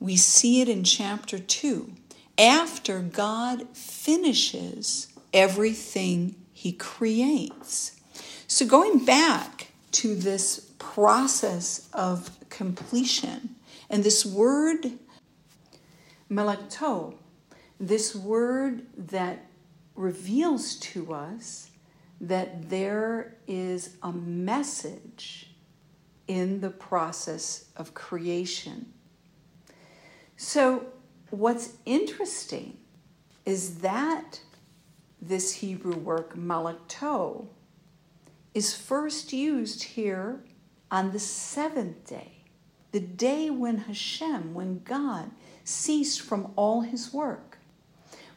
We 0.00 0.16
see 0.16 0.60
it 0.60 0.68
in 0.68 0.84
chapter 0.84 1.38
2 1.38 1.92
after 2.38 3.00
God 3.00 3.68
finishes 3.76 5.08
everything 5.32 6.34
he 6.52 6.72
creates. 6.72 8.00
So, 8.46 8.66
going 8.66 9.04
back 9.04 9.68
to 9.92 10.14
this 10.14 10.69
process 10.80 11.88
of 11.92 12.30
completion, 12.48 13.54
and 13.88 14.02
this 14.02 14.26
word, 14.26 14.90
melekto, 16.28 17.14
this 17.78 18.16
word 18.16 18.86
that 18.96 19.46
reveals 19.94 20.76
to 20.76 21.14
us 21.14 21.70
that 22.20 22.68
there 22.68 23.36
is 23.46 23.96
a 24.02 24.12
message 24.12 25.54
in 26.26 26.60
the 26.60 26.70
process 26.70 27.66
of 27.76 27.94
creation. 27.94 28.92
So, 30.36 30.86
what's 31.30 31.74
interesting 31.86 32.78
is 33.44 33.78
that 33.78 34.40
this 35.20 35.54
Hebrew 35.54 35.96
work, 35.96 36.36
malakto, 36.36 37.46
is 38.54 38.74
first 38.74 39.32
used 39.32 39.82
here 39.82 40.40
on 40.90 41.12
the 41.12 41.18
seventh 41.18 42.06
day, 42.08 42.44
the 42.92 43.00
day 43.00 43.50
when 43.50 43.78
Hashem, 43.78 44.54
when 44.54 44.80
God 44.80 45.30
ceased 45.64 46.20
from 46.20 46.52
all 46.56 46.80
his 46.80 47.12
work. 47.12 47.58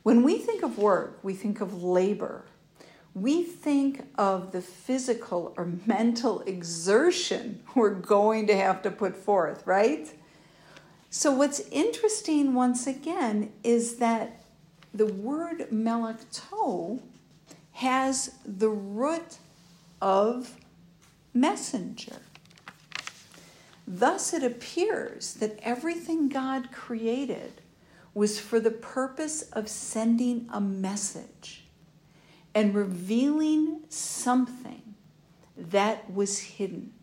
When 0.04 0.24
we 0.24 0.38
think 0.38 0.64
of 0.64 0.78
work, 0.78 1.20
we 1.24 1.34
think 1.34 1.62
of 1.62 1.82
labor 1.82 2.46
we 3.14 3.44
think 3.44 4.08
of 4.18 4.52
the 4.52 4.62
physical 4.62 5.54
or 5.56 5.72
mental 5.86 6.42
exertion 6.42 7.62
we're 7.76 7.94
going 7.94 8.48
to 8.48 8.56
have 8.56 8.82
to 8.84 8.92
put 8.92 9.16
forth, 9.16 9.66
right? 9.66 10.12
So, 11.10 11.32
what's 11.32 11.60
interesting 11.72 12.56
once 12.56 12.88
again 12.88 13.52
is 13.64 13.98
that 13.98 14.42
the 14.94 15.06
word 15.06 15.68
melekto 15.72 17.02
has 17.74 18.36
the 18.46 18.70
root 18.70 19.38
of 20.02 20.56
messenger. 21.34 22.18
Thus, 23.88 24.34
it 24.34 24.44
appears 24.44 25.34
that 25.36 25.60
everything 25.62 26.30
God 26.30 26.72
created 26.72 27.62
was 28.14 28.40
for 28.40 28.60
the 28.60 28.72
purpose 28.72 29.42
of 29.54 29.68
sending 29.68 30.48
a 30.52 30.62
message 30.62 31.66
and 32.56 32.74
revealing 32.74 33.82
something 33.90 34.96
that 35.58 36.12
was 36.12 36.40
hidden. 36.40 36.94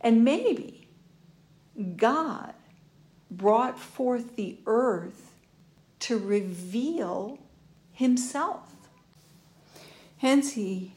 And 0.00 0.24
maybe 0.24 0.88
God 1.96 2.54
brought 3.30 3.78
forth 3.78 4.36
the 4.36 4.58
earth 4.66 5.32
to 6.00 6.18
reveal 6.18 7.38
himself. 7.92 8.68
Hence, 10.18 10.52
he 10.52 10.94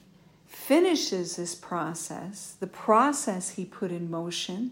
finishes 0.56 1.36
this 1.36 1.54
process, 1.54 2.56
the 2.60 2.66
process 2.66 3.52
he 3.52 3.66
put 3.66 3.92
in 3.92 4.10
motion, 4.10 4.72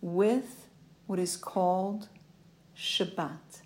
with 0.00 0.66
what 1.06 1.18
is 1.18 1.36
called 1.36 2.08
Shabbat. 2.76 3.60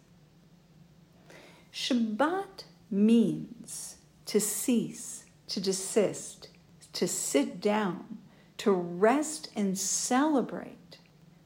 Shabbat 1.73 2.64
means 2.90 3.97
to 4.26 4.40
cease, 4.40 5.25
to 5.47 5.61
desist, 5.61 6.49
to 6.92 7.07
sit 7.07 7.61
down, 7.61 8.19
to 8.59 8.73
rest 8.73 9.49
and 9.54 9.78
celebrate 9.78 10.99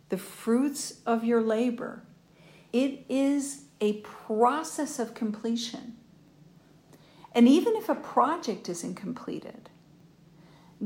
the 0.09 0.19
fruits 0.19 0.95
of 1.05 1.25
your 1.25 1.43
labor. 1.43 2.03
It 2.73 3.05
is 3.09 3.65
a 3.81 4.01
process 4.01 4.99
of 4.99 5.15
completion. 5.15 5.97
And 7.33 7.47
even 7.47 7.77
if 7.77 7.91
a 7.91 7.95
project 7.95 8.69
isn't 8.71 8.95
completed, 8.95 9.69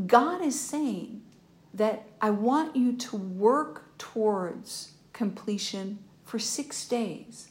God 0.07 0.43
is 0.43 0.59
saying 0.59 1.23
that 1.75 2.07
I 2.21 2.31
want 2.31 2.77
you 2.77 2.97
to 2.97 3.17
work 3.17 3.97
towards 3.99 4.93
completion 5.13 5.99
for 6.25 6.39
six 6.39 6.87
days. 6.87 7.49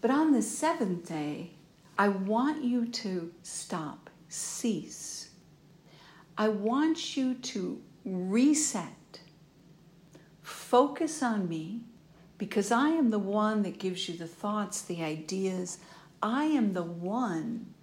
But 0.00 0.10
on 0.10 0.32
the 0.32 0.42
seventh 0.42 1.08
day, 1.08 1.52
I 1.98 2.08
want 2.08 2.64
you 2.64 2.86
to 2.86 3.32
stop, 3.42 4.10
cease. 4.28 5.30
I 6.38 6.48
want 6.48 7.16
you 7.16 7.34
to 7.34 7.82
reset, 8.04 9.20
focus 10.42 11.22
on 11.22 11.48
me, 11.48 11.84
because 12.38 12.72
I 12.72 12.88
am 12.88 13.10
the 13.10 13.18
one 13.18 13.62
that 13.64 13.78
gives 13.78 14.08
you 14.08 14.16
the 14.16 14.26
thoughts, 14.26 14.80
the 14.80 15.02
ideas. 15.02 15.78
I 16.22 16.44
am 16.44 16.72
the 16.72 16.82
one 16.82 17.74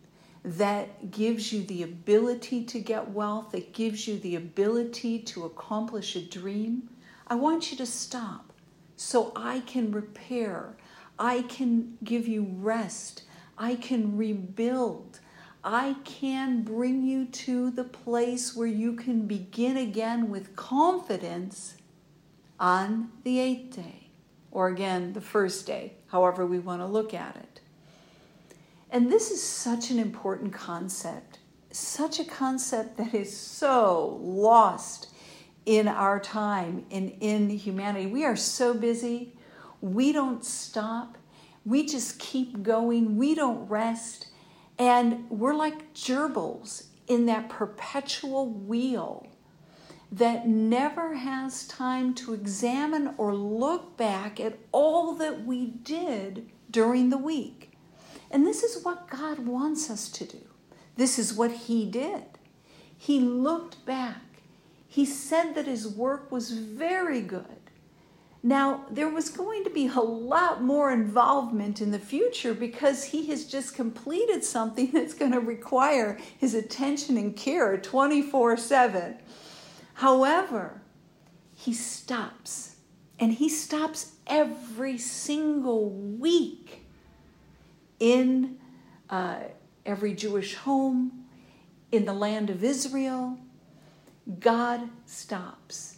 that 0.43 1.11
gives 1.11 1.51
you 1.51 1.63
the 1.63 1.83
ability 1.83 2.63
to 2.65 2.79
get 2.79 3.11
wealth, 3.11 3.51
that 3.51 3.73
gives 3.73 4.07
you 4.07 4.17
the 4.19 4.35
ability 4.35 5.19
to 5.19 5.45
accomplish 5.45 6.15
a 6.15 6.21
dream. 6.21 6.89
I 7.27 7.35
want 7.35 7.71
you 7.71 7.77
to 7.77 7.85
stop 7.85 8.53
so 8.95 9.31
I 9.35 9.59
can 9.61 9.91
repair. 9.91 10.77
I 11.19 11.41
can 11.43 11.97
give 12.03 12.27
you 12.27 12.47
rest. 12.59 13.23
I 13.57 13.75
can 13.75 14.17
rebuild. 14.17 15.19
I 15.63 15.95
can 16.05 16.61
bring 16.61 17.03
you 17.03 17.25
to 17.25 17.71
the 17.71 17.83
place 17.83 18.55
where 18.55 18.67
you 18.67 18.93
can 18.93 19.27
begin 19.27 19.75
again 19.75 20.29
with 20.29 20.55
confidence 20.55 21.75
on 22.59 23.11
the 23.23 23.39
eighth 23.39 23.75
day, 23.75 24.09
or 24.51 24.67
again, 24.67 25.13
the 25.13 25.21
first 25.21 25.67
day, 25.67 25.93
however 26.07 26.45
we 26.45 26.59
want 26.59 26.81
to 26.81 26.85
look 26.85 27.13
at 27.13 27.35
it. 27.35 27.56
And 28.89 29.11
this 29.11 29.31
is 29.31 29.43
such 29.43 29.91
an 29.91 29.99
important 29.99 30.53
concept, 30.53 31.39
such 31.71 32.19
a 32.19 32.23
concept 32.23 32.97
that 32.97 33.13
is 33.13 33.35
so 33.35 34.19
lost 34.21 35.09
in 35.65 35.87
our 35.87 36.19
time 36.19 36.85
and 36.91 37.13
in 37.19 37.49
humanity. 37.49 38.07
We 38.07 38.23
are 38.23 38.37
so 38.37 38.73
busy, 38.73 39.35
we 39.81 40.11
don't 40.11 40.43
stop 40.45 41.17
we 41.67 41.85
just 41.85 42.17
keep 42.17 42.63
going, 42.63 43.17
we 43.17 43.35
don't 43.35 43.67
rest, 43.67 44.27
and 44.79 45.29
we're 45.29 45.53
like 45.53 45.93
gerbils 45.93 46.85
in 47.07 47.25
that 47.25 47.49
perpetual 47.49 48.47
wheel 48.49 49.27
that 50.09 50.47
never 50.47 51.15
has 51.15 51.67
time 51.67 52.13
to 52.13 52.33
examine 52.33 53.13
or 53.17 53.35
look 53.35 53.97
back 53.97 54.39
at 54.39 54.57
all 54.71 55.13
that 55.15 55.45
we 55.45 55.65
did 55.65 56.49
during 56.71 57.09
the 57.09 57.17
week. 57.17 57.56
And 58.29 58.45
this 58.45 58.63
is 58.63 58.83
what 58.83 59.09
God 59.09 59.39
wants 59.39 59.89
us 59.89 60.09
to 60.09 60.25
do. 60.25 60.41
This 60.95 61.17
is 61.17 61.33
what 61.33 61.51
He 61.51 61.85
did. 61.85 62.23
He 62.97 63.19
looked 63.19 63.85
back. 63.85 64.21
He 64.87 65.05
said 65.05 65.53
that 65.55 65.67
His 65.67 65.87
work 65.87 66.31
was 66.31 66.51
very 66.51 67.21
good. 67.21 67.57
Now, 68.43 68.85
there 68.89 69.09
was 69.09 69.29
going 69.29 69.63
to 69.63 69.69
be 69.69 69.87
a 69.87 69.99
lot 69.99 70.63
more 70.63 70.91
involvement 70.91 71.81
in 71.81 71.91
the 71.91 71.99
future 71.99 72.53
because 72.53 73.03
he 73.03 73.27
has 73.27 73.45
just 73.45 73.75
completed 73.75 74.43
something 74.43 74.91
that's 74.93 75.13
going 75.13 75.33
to 75.33 75.39
require 75.39 76.17
his 76.37 76.53
attention 76.53 77.17
and 77.17 77.35
care 77.35 77.77
24 77.77 78.57
7. 78.57 79.17
However, 79.95 80.81
he 81.53 81.73
stops, 81.73 82.75
and 83.19 83.33
he 83.33 83.49
stops 83.49 84.13
every 84.27 84.97
single 84.97 85.89
week 85.89 86.86
in 87.99 88.57
uh, 89.09 89.39
every 89.85 90.13
Jewish 90.13 90.55
home, 90.55 91.25
in 91.91 92.05
the 92.05 92.13
land 92.13 92.49
of 92.49 92.63
Israel. 92.63 93.37
God 94.39 94.89
stops 95.05 95.97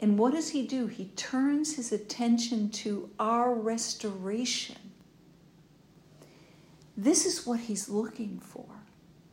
and 0.00 0.18
what 0.18 0.32
does 0.32 0.50
he 0.50 0.66
do? 0.66 0.86
He 0.86 1.06
turns 1.16 1.74
his 1.74 1.92
attention 1.92 2.70
to 2.70 3.10
our 3.18 3.52
restoration. 3.52 4.76
This 6.96 7.26
is 7.26 7.46
what 7.46 7.60
he's 7.60 7.88
looking 7.88 8.40
for 8.40 8.66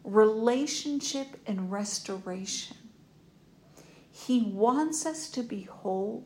relationship 0.04 1.28
and 1.48 1.72
restoration. 1.72 2.78
He 4.12 4.42
wants 4.42 5.06
us 5.06 5.30
to 5.32 5.42
be 5.42 5.64
whole, 5.64 6.26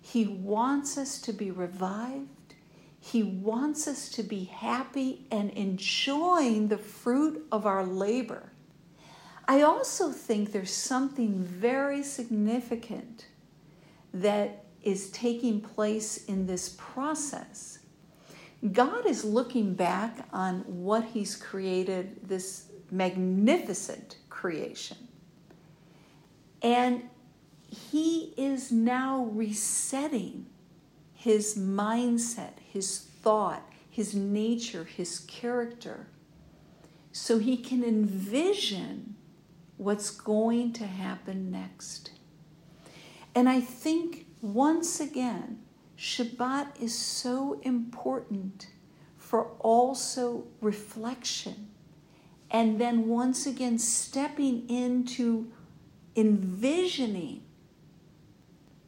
he 0.00 0.26
wants 0.26 0.96
us 0.98 1.18
to 1.22 1.32
be 1.32 1.50
revived. 1.50 2.28
He 3.06 3.22
wants 3.22 3.86
us 3.86 4.08
to 4.10 4.24
be 4.24 4.44
happy 4.44 5.26
and 5.30 5.50
enjoying 5.52 6.66
the 6.66 6.76
fruit 6.76 7.46
of 7.52 7.64
our 7.64 7.86
labor. 7.86 8.50
I 9.46 9.62
also 9.62 10.10
think 10.10 10.50
there's 10.50 10.72
something 10.72 11.38
very 11.38 12.02
significant 12.02 13.26
that 14.12 14.64
is 14.82 15.08
taking 15.12 15.60
place 15.60 16.24
in 16.24 16.48
this 16.48 16.74
process. 16.76 17.78
God 18.72 19.06
is 19.06 19.24
looking 19.24 19.74
back 19.74 20.26
on 20.32 20.62
what 20.66 21.04
He's 21.04 21.36
created, 21.36 22.28
this 22.28 22.72
magnificent 22.90 24.16
creation. 24.30 24.96
And 26.60 27.08
He 27.68 28.34
is 28.36 28.72
now 28.72 29.30
resetting 29.32 30.46
His 31.14 31.56
mindset, 31.56 32.54
His 32.76 32.98
thought, 32.98 33.66
His 33.88 34.14
nature, 34.14 34.84
His 34.84 35.20
character, 35.20 36.08
so 37.10 37.38
He 37.38 37.56
can 37.56 37.82
envision 37.82 39.14
what's 39.78 40.10
going 40.10 40.74
to 40.74 40.86
happen 40.86 41.50
next. 41.50 42.10
And 43.34 43.48
I 43.48 43.60
think 43.60 44.26
once 44.42 45.00
again, 45.00 45.60
Shabbat 45.96 46.78
is 46.78 46.94
so 46.94 47.60
important 47.62 48.66
for 49.16 49.52
also 49.60 50.44
reflection. 50.60 51.68
And 52.50 52.78
then 52.78 53.08
once 53.08 53.46
again, 53.46 53.78
stepping 53.78 54.68
into 54.68 55.50
envisioning 56.14 57.40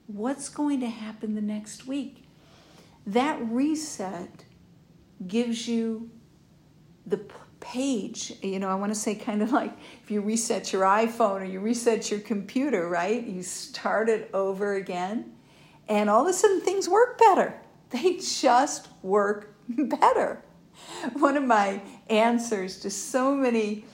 what's 0.07 0.51
going 0.51 0.81
to 0.81 0.88
happen 0.88 1.35
the 1.35 1.40
next 1.40 1.87
week. 1.87 2.28
That 3.09 3.40
reset 3.51 4.44
gives 5.27 5.66
you 5.66 6.11
the 7.07 7.25
page. 7.59 8.35
You 8.42 8.59
know, 8.59 8.68
I 8.68 8.75
want 8.75 8.92
to 8.92 8.99
say 8.99 9.14
kind 9.14 9.40
of 9.40 9.51
like 9.51 9.73
if 10.03 10.11
you 10.11 10.21
reset 10.21 10.75
your 10.75 10.83
iPhone 10.83 11.40
or 11.40 11.44
you 11.44 11.61
reset 11.61 12.11
your 12.11 12.21
computer, 12.21 12.87
right? 12.87 13.27
You 13.27 13.42
start 13.42 14.11
it 14.11 14.29
over 14.35 14.75
again, 14.75 15.33
and 15.88 16.11
all 16.11 16.21
of 16.21 16.29
a 16.29 16.35
sudden 16.35 16.61
things 16.61 16.88
work 16.88 17.18
better. 17.18 17.55
They 17.90 18.18
just 18.18 18.88
work 19.03 19.55
better. 19.68 20.44
One 21.14 21.38
of 21.38 21.44
my 21.44 21.81
answers 22.11 22.81
to 22.81 22.90
so 22.90 23.35
many 23.35 23.87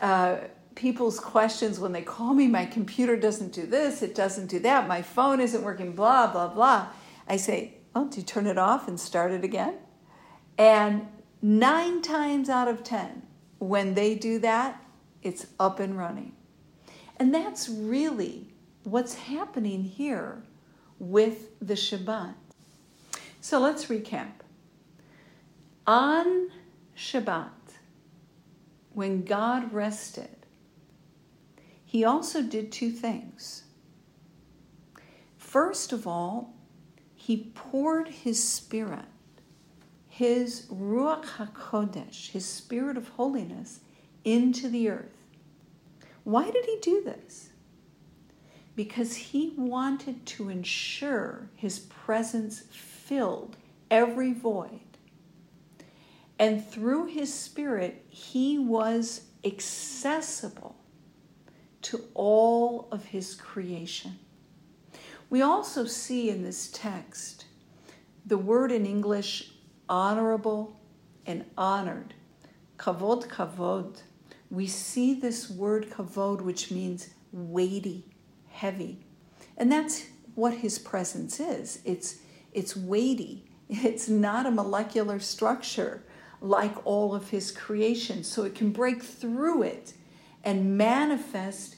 uh, 0.00 0.38
people's 0.74 1.20
questions 1.20 1.78
when 1.78 1.92
they 1.92 2.02
call 2.02 2.34
me, 2.34 2.48
my 2.48 2.66
computer 2.66 3.16
doesn't 3.16 3.52
do 3.52 3.64
this, 3.64 4.02
it 4.02 4.16
doesn't 4.16 4.48
do 4.48 4.58
that, 4.58 4.88
my 4.88 5.00
phone 5.00 5.40
isn't 5.40 5.62
working, 5.62 5.92
blah, 5.92 6.26
blah, 6.26 6.48
blah. 6.48 6.88
I 7.28 7.36
say, 7.36 7.75
Oh, 7.96 8.02
well, 8.02 8.10
do 8.10 8.18
you 8.18 8.26
turn 8.26 8.46
it 8.46 8.58
off 8.58 8.86
and 8.86 9.00
start 9.00 9.32
it 9.32 9.42
again? 9.42 9.74
And 10.58 11.08
Nine 11.42 12.02
times 12.02 12.48
out 12.48 12.66
of 12.66 12.82
10, 12.82 13.22
when 13.58 13.94
they 13.94 14.16
do 14.16 14.40
that, 14.40 14.82
it's 15.22 15.46
up 15.60 15.78
and 15.78 15.96
running. 15.96 16.32
And 17.18 17.32
that's 17.32 17.68
really 17.68 18.48
what's 18.82 19.14
happening 19.14 19.84
here 19.84 20.42
with 20.98 21.50
the 21.60 21.74
Shabbat. 21.74 22.34
So 23.40 23.60
let's 23.60 23.84
recap. 23.84 24.32
On 25.86 26.50
Shabbat, 26.96 27.50
when 28.92 29.24
God 29.24 29.72
rested, 29.72 30.46
he 31.84 32.04
also 32.04 32.42
did 32.42 32.72
two 32.72 32.90
things. 32.90 33.62
First 35.38 35.92
of 35.92 36.08
all, 36.08 36.55
he 37.26 37.50
poured 37.56 38.06
his 38.06 38.40
spirit 38.40 39.06
his 40.16 40.66
Ruach 40.70 41.24
HaKodesh, 41.24 42.30
his 42.30 42.46
spirit 42.46 42.96
of 42.96 43.08
holiness, 43.08 43.80
into 44.24 44.68
the 44.68 44.88
earth. 44.88 45.18
Why 46.22 46.50
did 46.50 46.64
he 46.64 46.78
do 46.80 47.02
this? 47.02 47.50
Because 48.76 49.16
he 49.16 49.52
wanted 49.58 50.24
to 50.24 50.48
ensure 50.48 51.50
his 51.54 51.80
presence 51.80 52.60
filled 52.70 53.56
every 53.90 54.32
void. 54.32 54.80
And 56.38 56.64
through 56.64 57.06
his 57.06 57.34
spirit, 57.34 58.06
he 58.08 58.56
was 58.56 59.22
accessible 59.44 60.76
to 61.82 62.04
all 62.14 62.88
of 62.90 63.06
his 63.06 63.34
creation. 63.34 64.18
We 65.28 65.42
also 65.42 65.86
see 65.86 66.30
in 66.30 66.42
this 66.42 66.70
text 66.72 67.46
the 68.24 68.38
word 68.38 68.70
in 68.70 68.86
English 68.86 69.50
honorable 69.88 70.80
and 71.26 71.44
honored, 71.56 72.14
kavod 72.78 73.28
kavod. 73.28 74.02
We 74.50 74.66
see 74.66 75.14
this 75.14 75.50
word 75.50 75.90
kavod, 75.90 76.40
which 76.40 76.70
means 76.70 77.10
weighty, 77.32 78.04
heavy. 78.48 79.04
And 79.56 79.70
that's 79.70 80.06
what 80.34 80.54
his 80.54 80.78
presence 80.78 81.40
is. 81.40 81.80
It's, 81.84 82.18
it's 82.52 82.76
weighty, 82.76 83.50
it's 83.68 84.08
not 84.08 84.46
a 84.46 84.50
molecular 84.50 85.18
structure 85.18 86.04
like 86.40 86.74
all 86.84 87.14
of 87.14 87.30
his 87.30 87.50
creation. 87.50 88.22
So 88.22 88.44
it 88.44 88.54
can 88.54 88.70
break 88.70 89.02
through 89.02 89.62
it 89.62 89.94
and 90.44 90.78
manifest 90.78 91.76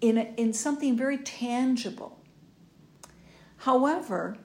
in, 0.00 0.18
a, 0.18 0.32
in 0.36 0.52
something 0.52 0.96
very 0.96 1.18
tangible. 1.18 2.19
However, 3.60 4.38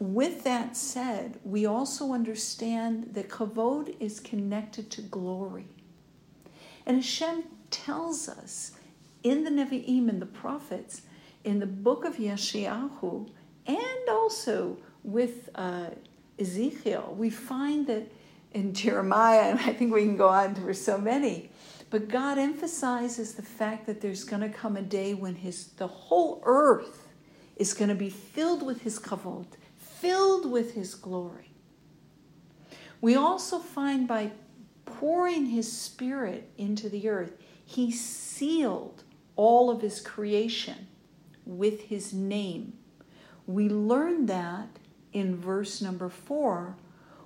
with 0.00 0.42
that 0.42 0.76
said, 0.76 1.38
we 1.44 1.66
also 1.66 2.12
understand 2.12 3.10
that 3.14 3.28
kavod 3.28 3.94
is 4.00 4.18
connected 4.18 4.90
to 4.90 5.02
glory. 5.02 5.66
And 6.84 6.96
Hashem 6.96 7.44
tells 7.70 8.28
us 8.28 8.72
in 9.22 9.44
the 9.44 9.50
Nevi'im 9.50 10.08
and 10.08 10.20
the 10.20 10.26
prophets, 10.26 11.02
in 11.44 11.60
the 11.60 11.66
book 11.66 12.04
of 12.04 12.16
Yeshayahu, 12.16 13.30
and 13.68 14.08
also 14.10 14.78
with 15.04 15.48
uh, 15.54 15.90
Ezekiel, 16.36 17.14
we 17.16 17.30
find 17.30 17.86
that 17.86 18.10
in 18.52 18.74
Jeremiah, 18.74 19.50
and 19.50 19.60
I 19.60 19.72
think 19.72 19.94
we 19.94 20.02
can 20.02 20.16
go 20.16 20.28
on 20.28 20.56
for 20.56 20.74
so 20.74 20.98
many, 20.98 21.50
but 21.88 22.08
God 22.08 22.38
emphasizes 22.38 23.34
the 23.34 23.42
fact 23.42 23.86
that 23.86 24.00
there's 24.00 24.24
going 24.24 24.42
to 24.42 24.48
come 24.48 24.76
a 24.76 24.82
day 24.82 25.14
when 25.14 25.36
his 25.36 25.68
the 25.76 25.86
whole 25.86 26.42
earth 26.44 27.03
is 27.56 27.74
going 27.74 27.88
to 27.88 27.94
be 27.94 28.10
filled 28.10 28.64
with 28.64 28.82
his 28.82 28.98
kavod, 28.98 29.46
filled 29.76 30.50
with 30.50 30.74
his 30.74 30.94
glory. 30.94 31.50
We 33.00 33.14
also 33.14 33.58
find 33.58 34.08
by 34.08 34.32
pouring 34.84 35.46
his 35.46 35.70
spirit 35.70 36.50
into 36.56 36.88
the 36.88 37.08
earth, 37.08 37.32
he 37.64 37.90
sealed 37.90 39.02
all 39.36 39.70
of 39.70 39.82
his 39.82 40.00
creation 40.00 40.86
with 41.44 41.82
his 41.82 42.12
name. 42.12 42.74
We 43.46 43.68
learn 43.68 44.26
that 44.26 44.68
in 45.12 45.36
verse 45.36 45.80
number 45.80 46.08
four, 46.08 46.76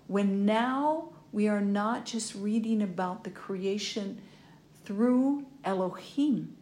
when 0.07 0.45
now 0.45 1.11
we 1.33 1.49
are 1.49 1.61
not 1.61 2.05
just 2.05 2.35
reading 2.35 2.83
about 2.83 3.25
the 3.25 3.31
creation 3.31 4.21
through 4.85 5.47
Elohim, 5.65 6.57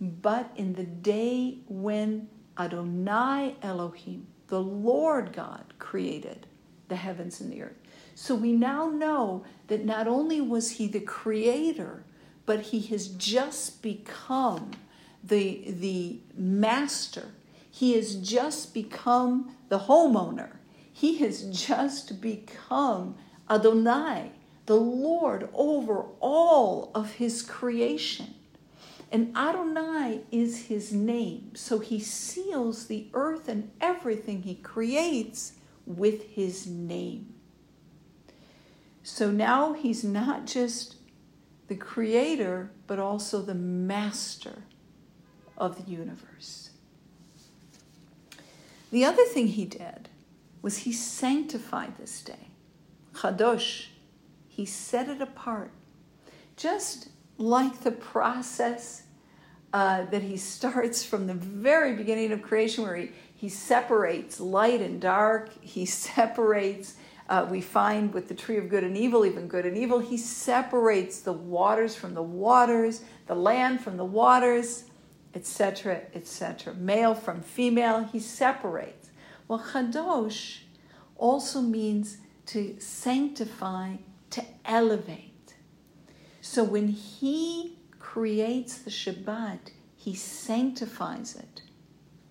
but 0.00 0.50
in 0.56 0.74
the 0.74 0.84
day 0.84 1.58
when 1.68 2.28
Adonai 2.58 3.56
Elohim, 3.62 4.26
the 4.48 4.60
Lord 4.60 5.32
God, 5.32 5.74
created 5.78 6.46
the 6.88 6.96
heavens 6.96 7.40
and 7.40 7.52
the 7.52 7.62
earth. 7.62 7.78
So 8.14 8.34
we 8.34 8.52
now 8.52 8.88
know 8.88 9.44
that 9.66 9.84
not 9.84 10.06
only 10.06 10.40
was 10.40 10.72
he 10.72 10.86
the 10.86 11.00
creator, 11.00 12.04
but 12.46 12.60
he 12.60 12.80
has 12.82 13.08
just 13.08 13.82
become 13.82 14.72
the, 15.22 15.64
the 15.66 16.20
master. 16.36 17.28
He 17.70 17.94
has 17.94 18.16
just 18.16 18.74
become 18.74 19.56
the 19.68 19.80
homeowner. 19.80 20.50
He 20.92 21.18
has 21.18 21.44
just 21.44 22.20
become 22.20 23.16
Adonai, 23.50 24.30
the 24.66 24.76
Lord 24.76 25.48
over 25.52 26.04
all 26.20 26.90
of 26.94 27.14
his 27.14 27.42
creation. 27.42 28.34
And 29.14 29.30
Adonai 29.36 30.22
is 30.32 30.66
his 30.66 30.92
name. 30.92 31.52
So 31.54 31.78
he 31.78 32.00
seals 32.00 32.88
the 32.88 33.06
earth 33.14 33.48
and 33.48 33.70
everything 33.80 34.42
he 34.42 34.56
creates 34.56 35.52
with 35.86 36.30
his 36.30 36.66
name. 36.66 37.32
So 39.04 39.30
now 39.30 39.72
he's 39.72 40.02
not 40.02 40.46
just 40.46 40.96
the 41.68 41.76
creator, 41.76 42.72
but 42.88 42.98
also 42.98 43.40
the 43.40 43.54
master 43.54 44.64
of 45.56 45.76
the 45.76 45.88
universe. 45.88 46.70
The 48.90 49.04
other 49.04 49.26
thing 49.26 49.46
he 49.46 49.64
did 49.64 50.08
was 50.60 50.78
he 50.78 50.92
sanctified 50.92 51.98
this 51.98 52.20
day. 52.20 52.48
Chadosh, 53.12 53.90
he 54.48 54.66
set 54.66 55.08
it 55.08 55.22
apart. 55.22 55.70
Just 56.56 57.10
like 57.38 57.82
the 57.82 57.92
process 57.92 59.03
uh, 59.74 60.04
that 60.04 60.22
he 60.22 60.36
starts 60.36 61.04
from 61.04 61.26
the 61.26 61.34
very 61.34 61.94
beginning 61.94 62.30
of 62.30 62.40
creation, 62.40 62.84
where 62.84 62.94
he, 62.94 63.10
he 63.34 63.48
separates 63.48 64.38
light 64.40 64.80
and 64.80 65.00
dark, 65.00 65.50
he 65.60 65.84
separates 66.08 66.94
uh, 67.28 67.46
we 67.50 67.60
find 67.60 68.12
with 68.12 68.28
the 68.28 68.34
tree 68.34 68.58
of 68.58 68.68
good 68.68 68.84
and 68.84 68.96
evil, 68.96 69.24
even 69.24 69.48
good 69.48 69.64
and 69.64 69.76
evil, 69.76 69.98
he 69.98 70.16
separates 70.16 71.20
the 71.20 71.32
waters 71.32 71.96
from 71.96 72.14
the 72.14 72.22
waters, 72.22 73.00
the 73.26 73.34
land 73.34 73.80
from 73.80 73.96
the 73.96 74.04
waters, 74.04 74.84
etc., 75.34 76.02
etc. 76.14 76.74
Male 76.74 77.14
from 77.14 77.40
female, 77.40 78.04
he 78.04 78.20
separates. 78.20 79.08
Well, 79.48 79.58
chadosh 79.72 80.58
also 81.16 81.62
means 81.62 82.18
to 82.46 82.76
sanctify, 82.78 83.96
to 84.30 84.44
elevate. 84.66 85.54
So 86.42 86.62
when 86.62 86.88
he 86.88 87.78
creates 88.14 88.78
the 88.78 88.90
Shabbat, 88.90 89.72
he 89.96 90.14
sanctifies 90.14 91.34
it. 91.34 91.62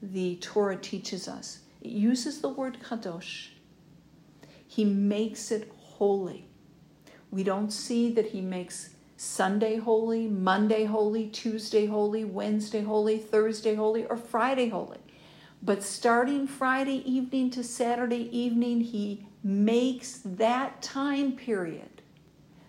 The 0.02 0.38
Torah 0.38 0.78
teaches 0.78 1.28
us. 1.28 1.60
It 1.82 1.92
uses 1.92 2.42
the 2.42 2.50
word 2.50 2.78
kadosh 2.82 3.50
he 4.74 4.86
makes 4.86 5.52
it 5.52 5.72
holy. 5.78 6.48
We 7.30 7.44
don't 7.44 7.70
see 7.70 8.12
that 8.14 8.32
He 8.32 8.42
makes 8.42 8.90
Sunday 9.18 9.76
holy, 9.76 10.28
Monday 10.28 10.86
holy, 10.86 11.28
Tuesday 11.28 11.86
holy, 11.86 12.26
Wednesday 12.26 12.82
holy, 12.82 13.20
Thursday 13.20 13.76
holy, 13.76 14.04
or 14.08 14.18
Friday 14.18 14.70
holy. 14.70 14.98
But 15.62 15.84
starting 15.84 16.48
Friday 16.48 17.08
evening 17.08 17.52
to 17.52 17.64
Saturday 17.64 18.36
evening, 18.36 18.82
He 18.82 19.28
makes 19.44 20.22
that 20.26 20.82
time 20.82 21.34
period, 21.34 22.02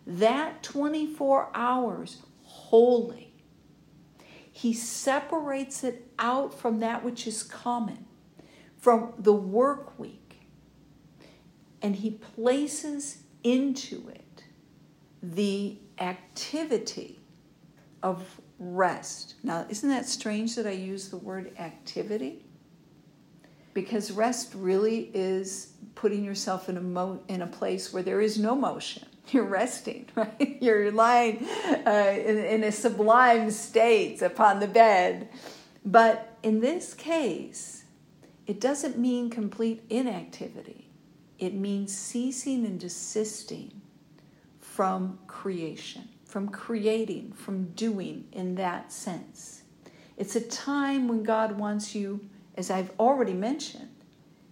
that 0.06 0.62
24 0.62 1.52
hours, 1.54 2.18
holy. 2.74 3.32
He 4.50 4.72
separates 4.72 5.84
it 5.84 6.10
out 6.18 6.58
from 6.58 6.80
that 6.80 7.04
which 7.04 7.26
is 7.26 7.44
common, 7.44 8.06
from 8.76 9.14
the 9.18 9.32
work 9.32 9.96
week 9.98 10.24
and 11.84 11.94
he 11.94 12.12
places 12.12 13.18
into 13.42 14.08
it 14.08 14.44
the 15.22 15.78
activity 15.98 17.20
of 18.02 18.40
rest. 18.58 19.34
Now, 19.42 19.66
isn't 19.68 19.90
that 19.90 20.06
strange 20.06 20.56
that 20.56 20.66
I 20.66 20.70
use 20.70 21.10
the 21.10 21.18
word 21.18 21.52
activity? 21.58 22.46
Because 23.74 24.10
rest 24.10 24.54
really 24.54 25.10
is 25.12 25.74
putting 25.94 26.24
yourself 26.24 26.70
in 26.70 26.78
a 26.78 26.80
mo- 26.80 27.22
in 27.28 27.42
a 27.42 27.46
place 27.46 27.92
where 27.92 28.02
there 28.02 28.22
is 28.22 28.38
no 28.38 28.54
motion. 28.54 29.04
You're 29.30 29.44
resting, 29.44 30.08
right? 30.14 30.58
You're 30.60 30.90
lying 30.90 31.46
uh, 31.86 32.14
in, 32.16 32.38
in 32.38 32.64
a 32.64 32.72
sublime 32.72 33.50
state 33.50 34.22
upon 34.22 34.60
the 34.60 34.68
bed. 34.68 35.28
But 35.84 36.36
in 36.42 36.60
this 36.60 36.94
case, 36.94 37.84
it 38.46 38.60
doesn't 38.60 38.98
mean 38.98 39.30
complete 39.30 39.82
inactivity 39.90 40.84
it 41.38 41.54
means 41.54 41.96
ceasing 41.96 42.64
and 42.64 42.78
desisting 42.78 43.80
from 44.60 45.18
creation, 45.26 46.08
from 46.24 46.48
creating, 46.48 47.32
from 47.32 47.66
doing 47.72 48.26
in 48.32 48.54
that 48.56 48.92
sense. 48.92 49.62
It's 50.16 50.36
a 50.36 50.40
time 50.40 51.08
when 51.08 51.22
God 51.22 51.58
wants 51.58 51.94
you, 51.94 52.20
as 52.56 52.70
I've 52.70 52.92
already 52.98 53.34
mentioned, 53.34 53.90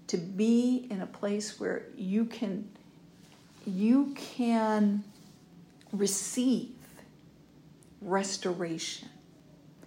to 0.08 0.16
be 0.16 0.87
in 0.90 1.00
a 1.00 1.06
place 1.06 1.58
where 1.61 1.87
you 1.96 2.24
can 2.24 2.68
you 3.66 4.14
can 4.16 5.05
receive 5.92 6.75
restoration. 8.01 9.09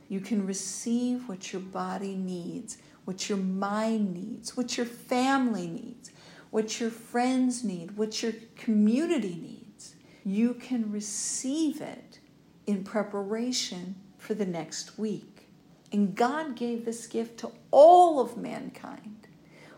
You 0.08 0.20
can 0.20 0.46
receive 0.46 1.28
what 1.28 1.52
your 1.52 1.62
body 1.62 2.16
needs, 2.16 2.78
what 3.06 3.28
your 3.28 3.38
mind 3.38 4.14
needs, 4.14 4.56
what 4.56 4.78
your 4.78 4.86
family 4.86 5.68
needs, 5.68 6.12
what 6.52 6.80
your 6.80 6.92
friends 6.92 7.64
need, 7.64 7.98
what 7.98 8.22
your 8.22 8.34
community 8.56 9.36
needs. 9.36 9.96
You 10.24 10.54
can 10.54 10.92
receive 10.92 11.82
it 11.82 12.20
in 12.66 12.84
preparation 12.84 13.96
for 14.18 14.34
the 14.34 14.46
next 14.46 14.98
week. 14.98 15.48
And 15.92 16.16
God 16.16 16.56
gave 16.56 16.86
this 16.86 17.08
gift 17.08 17.40
to 17.40 17.52
all 17.72 18.20
of 18.20 18.38
mankind. 18.38 19.28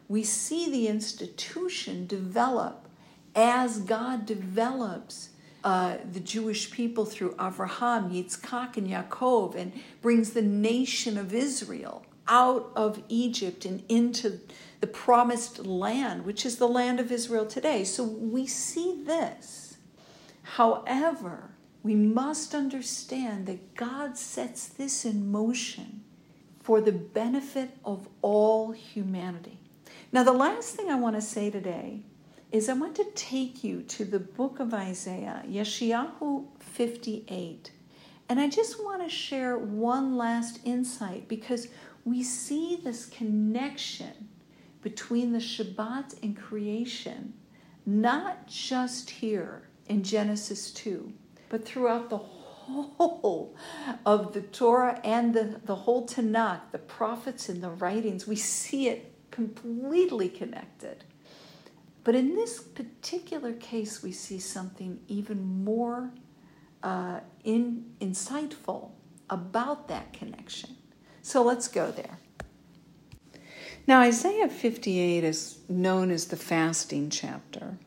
We 0.08 0.24
see 0.24 0.70
the 0.70 0.88
institution 0.88 2.08
develop 2.08 2.87
as 3.38 3.78
God 3.78 4.26
develops 4.26 5.30
uh, 5.63 5.97
the 6.12 6.19
Jewish 6.19 6.71
people 6.71 7.06
through 7.06 7.36
Avraham, 7.36 8.12
Yitzchak, 8.12 8.78
and 8.78 8.89
Yaakov, 8.89 9.56
and 9.56 9.73
brings 10.02 10.32
the 10.32 10.41
nation 10.41 11.17
of 11.17 11.34
Israel 11.34 12.04
out 12.28 12.71
of 12.76 13.02
Egypt 13.08 13.63
and 13.63 13.84
into 13.88 14.39
the 14.82 14.88
promised 14.88 15.65
land, 15.65 16.26
which 16.26 16.45
is 16.45 16.58
the 16.58 16.67
land 16.67 17.00
of 17.00 17.12
Israel 17.12 17.45
today. 17.45 17.84
So 17.84 18.04
we 18.04 18.47
see 18.47 19.04
this. 19.06 19.78
However, 20.43 21.52
we 21.84 21.95
must 21.95 22.56
understand 22.56 23.45
that 23.45 23.76
God 23.76 24.17
sets 24.17 24.67
this 24.67 25.06
in 25.06 25.32
motion 25.32 26.04
for 26.60 26.82
the 26.82 26.91
benefit 26.91 27.69
of 27.86 28.08
all 28.21 28.71
humanity. 28.71 29.60
Now, 30.12 30.23
the 30.23 30.34
last 30.34 30.76
thing 30.76 30.89
I 30.89 30.95
want 30.95 31.15
to 31.15 31.21
say 31.21 31.50
today 31.50 32.02
is 32.52 32.70
I 32.70 32.74
want 32.74 32.96
to 32.96 33.06
take 33.14 33.64
you 33.64 33.82
to 33.84 34.06
the 34.06 34.20
book 34.20 34.60
of 34.60 34.74
Isaiah, 34.74 35.44
Yeshayahu 35.48 36.46
58. 36.60 37.72
And 38.30 38.40
I 38.40 38.50
just 38.50 38.84
want 38.84 39.04
to 39.04 39.10
share 39.10 39.58
one 39.58 40.16
last 40.16 40.60
insight 40.64 41.28
because 41.28 41.68
we 42.06 42.24
see 42.24 42.80
this 42.82 43.06
connection 43.06 44.30
between 44.82 45.34
the 45.34 45.40
Shabbat 45.40 46.22
and 46.24 46.38
creation, 46.38 47.34
not 47.86 48.48
just 48.48 49.10
here 49.10 49.68
in 49.88 50.04
Genesis 50.04 50.72
2, 50.72 51.12
but 51.50 51.66
throughout 51.66 52.10
the 52.10 52.18
whole 52.18 53.56
of 54.06 54.34
the 54.34 54.42
Torah 54.42 55.00
and 55.04 55.34
the, 55.34 55.60
the 55.66 55.76
whole 55.76 56.08
Tanakh, 56.08 56.72
the 56.72 56.78
prophets 56.78 57.50
and 57.50 57.62
the 57.62 57.70
writings. 57.70 58.28
We 58.28 58.36
see 58.36 58.88
it 58.88 59.14
completely 59.32 60.30
connected. 60.30 61.04
But 62.08 62.15
in 62.15 62.36
this 62.36 62.62
particular 62.62 63.52
case, 63.52 64.02
we 64.02 64.13
see 64.13 64.39
something 64.39 65.02
even 65.10 65.65
more 65.65 66.13
uh, 66.82 67.20
in, 67.43 67.84
insightful 68.00 68.91
about 69.30 69.89
that 69.89 70.13
connection. 70.13 70.78
So 71.22 71.43
let's 71.43 71.67
go 71.67 71.91
there. 71.91 72.17
Now, 73.88 74.00
Isaiah 74.00 74.48
58 74.48 75.26
is 75.26 75.58
known 75.67 76.10
as 76.10 76.28
the 76.28 76.38
fasting 76.38 77.10
chapter, 77.10 77.78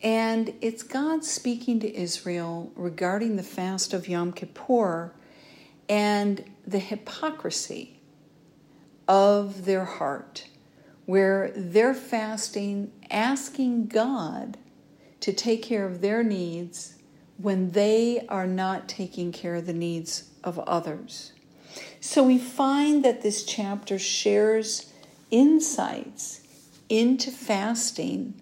and 0.00 0.54
it's 0.60 0.84
God 0.84 1.24
speaking 1.24 1.80
to 1.80 1.92
Israel 1.92 2.70
regarding 2.76 3.34
the 3.34 3.42
fast 3.42 3.92
of 3.92 4.06
Yom 4.06 4.32
Kippur 4.32 5.12
and 5.88 6.44
the 6.64 6.78
hypocrisy 6.78 7.98
of 9.08 9.64
their 9.64 9.86
heart, 9.86 10.46
where 11.06 11.52
they're 11.56 11.94
fasting, 11.94 12.92
asking 13.10 13.86
God 13.86 14.56
to 15.20 15.32
take 15.32 15.62
care 15.62 15.86
of 15.86 16.00
their 16.00 16.22
needs 16.22 16.96
when 17.36 17.70
they 17.70 18.24
are 18.28 18.46
not 18.46 18.88
taking 18.88 19.32
care 19.32 19.54
of 19.56 19.66
the 19.66 19.72
needs 19.72 20.30
of 20.44 20.58
others. 20.60 21.32
So 22.00 22.22
we 22.22 22.38
find 22.38 23.04
that 23.04 23.22
this 23.22 23.44
chapter 23.44 23.98
shares 23.98 24.92
insights 25.30 26.40
into 26.88 27.30
fasting. 27.30 28.34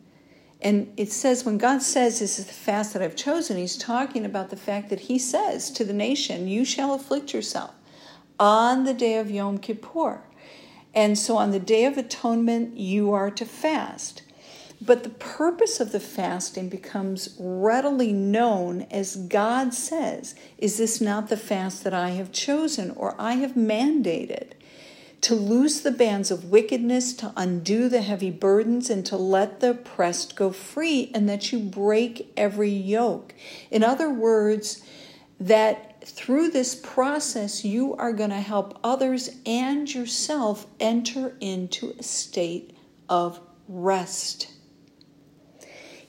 And 0.61 0.93
it 0.97 1.13
says, 1.13 1.45
when 1.45 1.59
God 1.59 1.83
says 1.83 2.19
this 2.19 2.39
is 2.39 2.47
the 2.47 2.53
fast 2.53 2.93
that 2.93 3.03
I've 3.03 3.15
chosen, 3.17 3.57
He's 3.57 3.77
talking 3.77 4.25
about 4.25 4.51
the 4.51 4.57
fact 4.57 4.91
that 4.91 5.01
He 5.01 5.19
says 5.19 5.71
to 5.73 5.85
the 5.85 5.93
nation, 5.93 6.49
You 6.49 6.65
shall 6.65 6.95
afflict 6.95 7.33
yourself 7.33 7.75
on 8.41 8.85
the 8.85 8.95
day 8.95 9.19
of 9.19 9.31
Yom 9.31 9.59
Kippur. 9.59 10.23
And 10.95 11.19
so 11.19 11.37
on 11.37 11.51
the 11.51 11.61
Day 11.61 11.85
of 11.85 11.99
Atonement, 11.99 12.77
you 12.77 13.13
are 13.13 13.31
to 13.31 13.45
fast. 13.45 14.23
But 14.81 15.03
the 15.03 15.11
purpose 15.11 15.81
of 15.81 15.91
the 15.91 16.01
fasting 16.01 16.69
becomes 16.69 17.35
readily 17.39 18.13
known 18.13 18.83
as 18.91 19.17
God 19.17 19.75
says, 19.75 20.37
Is 20.57 20.79
this 20.79 21.01
not 21.01 21.29
the 21.29 21.37
fast 21.37 21.83
that 21.83 21.95
I 21.95 22.11
have 22.11 22.31
chosen 22.31 22.93
or 22.93 23.17
I 23.19 23.35
have 23.35 23.55
mandated? 23.55 24.53
To 25.23 25.35
loose 25.35 25.81
the 25.81 25.91
bands 25.91 26.31
of 26.31 26.51
wickedness, 26.51 27.13
to 27.15 27.33
undo 27.37 27.89
the 27.89 28.03
heavy 28.03 28.31
burdens, 28.31 28.89
and 28.89 29.05
to 29.07 29.17
let 29.17 29.59
the 29.59 29.71
oppressed 29.71 30.37
go 30.37 30.53
free, 30.53 31.11
and 31.13 31.29
that 31.29 31.51
you 31.51 31.59
break 31.59 32.33
every 32.37 32.71
yoke. 32.71 33.35
In 33.73 33.83
other 33.83 34.09
words, 34.09 34.81
that 35.41 36.07
through 36.07 36.51
this 36.51 36.77
process, 36.77 37.65
you 37.65 37.97
are 37.97 38.13
going 38.13 38.31
to 38.31 38.37
help 38.37 38.79
others 38.85 39.31
and 39.45 39.93
yourself 39.93 40.69
enter 40.79 41.37
into 41.41 41.97
a 41.99 42.03
state 42.05 42.77
of 43.09 43.41
rest. 43.67 44.53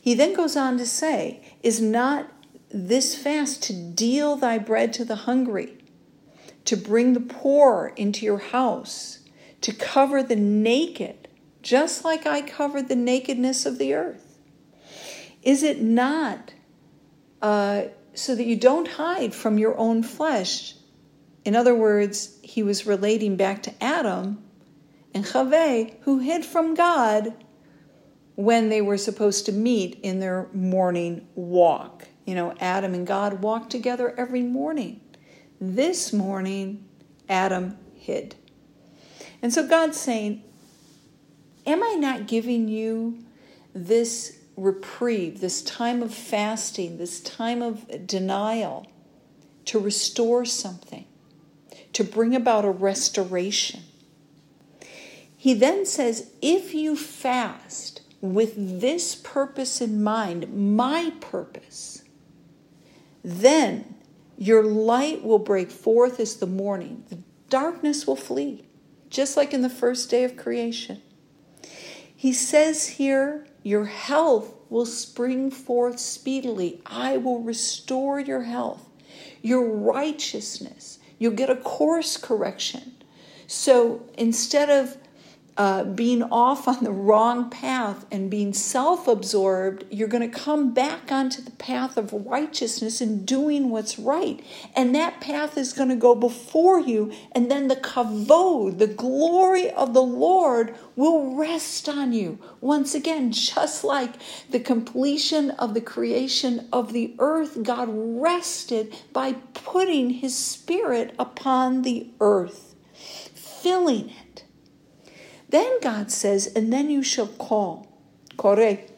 He 0.01 0.13
then 0.13 0.33
goes 0.33 0.55
on 0.55 0.77
to 0.77 0.85
say, 0.85 1.41
Is 1.61 1.81
not 1.81 2.31
this 2.71 3.15
fast 3.15 3.63
to 3.63 3.73
deal 3.73 4.35
thy 4.35 4.57
bread 4.57 4.93
to 4.93 5.05
the 5.05 5.15
hungry, 5.15 5.77
to 6.65 6.77
bring 6.77 7.13
the 7.13 7.19
poor 7.19 7.93
into 7.95 8.25
your 8.25 8.37
house, 8.37 9.19
to 9.61 9.73
cover 9.73 10.23
the 10.23 10.35
naked, 10.35 11.27
just 11.61 12.05
like 12.05 12.25
I 12.25 12.41
covered 12.41 12.87
the 12.87 12.95
nakedness 12.95 13.65
of 13.65 13.77
the 13.77 13.93
earth? 13.93 14.39
Is 15.41 15.63
it 15.63 15.81
not 15.81 16.53
uh, 17.41 17.83
so 18.13 18.35
that 18.35 18.45
you 18.45 18.55
don't 18.55 18.87
hide 18.87 19.33
from 19.33 19.57
your 19.57 19.77
own 19.77 20.03
flesh? 20.03 20.75
In 21.45 21.55
other 21.55 21.75
words, 21.75 22.37
he 22.41 22.63
was 22.63 22.85
relating 22.85 23.35
back 23.35 23.63
to 23.63 23.83
Adam 23.83 24.43
and 25.13 25.25
Chava, 25.25 25.93
who 26.01 26.19
hid 26.19 26.45
from 26.45 26.75
God 26.75 27.33
when 28.39 28.69
they 28.69 28.81
were 28.81 28.97
supposed 28.97 29.45
to 29.45 29.51
meet 29.51 29.99
in 30.01 30.21
their 30.21 30.47
morning 30.53 31.27
walk. 31.35 32.07
You 32.23 32.35
know, 32.35 32.55
Adam 32.61 32.93
and 32.93 33.05
God 33.05 33.41
walked 33.41 33.69
together 33.69 34.15
every 34.17 34.43
morning. 34.43 35.01
This 35.59 36.13
morning, 36.13 36.87
Adam 37.27 37.77
hid. 37.95 38.35
And 39.41 39.53
so 39.53 39.67
God's 39.67 39.99
saying, 39.99 40.41
Am 41.65 41.83
I 41.83 41.95
not 41.95 42.27
giving 42.27 42.69
you 42.69 43.25
this 43.75 44.39
reprieve, 44.55 45.41
this 45.41 45.61
time 45.61 46.01
of 46.01 46.13
fasting, 46.13 46.97
this 46.97 47.19
time 47.19 47.61
of 47.61 48.07
denial 48.07 48.87
to 49.65 49.79
restore 49.79 50.45
something, 50.45 51.03
to 51.91 52.05
bring 52.05 52.33
about 52.33 52.63
a 52.63 52.71
restoration? 52.71 53.81
He 55.35 55.53
then 55.53 55.85
says, 55.85 56.31
If 56.41 56.73
you 56.73 56.95
fast, 56.95 57.98
with 58.21 58.81
this 58.81 59.15
purpose 59.15 59.81
in 59.81 60.03
mind, 60.03 60.75
my 60.75 61.13
purpose, 61.21 62.03
then 63.23 63.95
your 64.37 64.63
light 64.63 65.23
will 65.23 65.39
break 65.39 65.71
forth 65.71 66.19
as 66.19 66.37
the 66.37 66.47
morning. 66.47 67.03
The 67.09 67.19
darkness 67.49 68.07
will 68.07 68.15
flee, 68.15 68.65
just 69.09 69.35
like 69.37 69.53
in 69.53 69.61
the 69.61 69.69
first 69.69 70.09
day 70.09 70.23
of 70.23 70.37
creation. 70.37 71.01
He 72.15 72.33
says 72.33 72.87
here, 72.87 73.47
Your 73.63 73.85
health 73.85 74.53
will 74.69 74.85
spring 74.85 75.51
forth 75.51 75.99
speedily. 75.99 76.81
I 76.85 77.17
will 77.17 77.39
restore 77.39 78.19
your 78.19 78.43
health, 78.43 78.89
your 79.41 79.65
righteousness. 79.65 80.99
You'll 81.17 81.33
get 81.33 81.49
a 81.49 81.55
course 81.55 82.17
correction. 82.17 82.93
So 83.47 84.05
instead 84.17 84.69
of 84.69 84.97
uh, 85.59 85.83
being 85.83 86.23
off 86.23 86.69
on 86.69 86.85
the 86.85 86.91
wrong 86.91 87.49
path 87.49 88.05
and 88.09 88.31
being 88.31 88.53
self 88.53 89.09
absorbed, 89.09 89.83
you're 89.91 90.07
going 90.07 90.31
to 90.31 90.39
come 90.39 90.73
back 90.73 91.11
onto 91.11 91.41
the 91.41 91.51
path 91.51 91.97
of 91.97 92.13
righteousness 92.13 93.01
and 93.01 93.25
doing 93.25 93.69
what's 93.69 93.99
right. 93.99 94.41
And 94.73 94.95
that 94.95 95.19
path 95.19 95.57
is 95.57 95.73
going 95.73 95.89
to 95.89 95.97
go 95.97 96.15
before 96.15 96.79
you, 96.79 97.11
and 97.33 97.51
then 97.51 97.67
the 97.67 97.75
kavod, 97.75 98.77
the 98.79 98.87
glory 98.87 99.69
of 99.71 99.93
the 99.93 100.01
Lord, 100.01 100.75
will 100.95 101.35
rest 101.35 101.89
on 101.89 102.13
you. 102.13 102.39
Once 102.61 102.95
again, 102.95 103.31
just 103.33 103.83
like 103.83 104.13
the 104.51 104.61
completion 104.61 105.51
of 105.51 105.73
the 105.73 105.81
creation 105.81 106.69
of 106.71 106.93
the 106.93 107.13
earth, 107.19 107.63
God 107.63 107.89
rested 107.91 108.95
by 109.11 109.33
putting 109.53 110.11
his 110.11 110.37
spirit 110.37 111.13
upon 111.19 111.81
the 111.81 112.07
earth, 112.21 112.75
filling 113.33 114.13
then 115.49 115.79
God 115.81 116.11
says, 116.11 116.47
and 116.55 116.71
then 116.71 116.89
you 116.89 117.01
shall 117.01 117.27
call, 117.27 117.87
correct, 118.37 118.91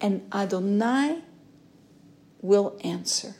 and 0.00 0.26
Adonai 0.32 1.22
will 2.40 2.78
answer. 2.84 3.34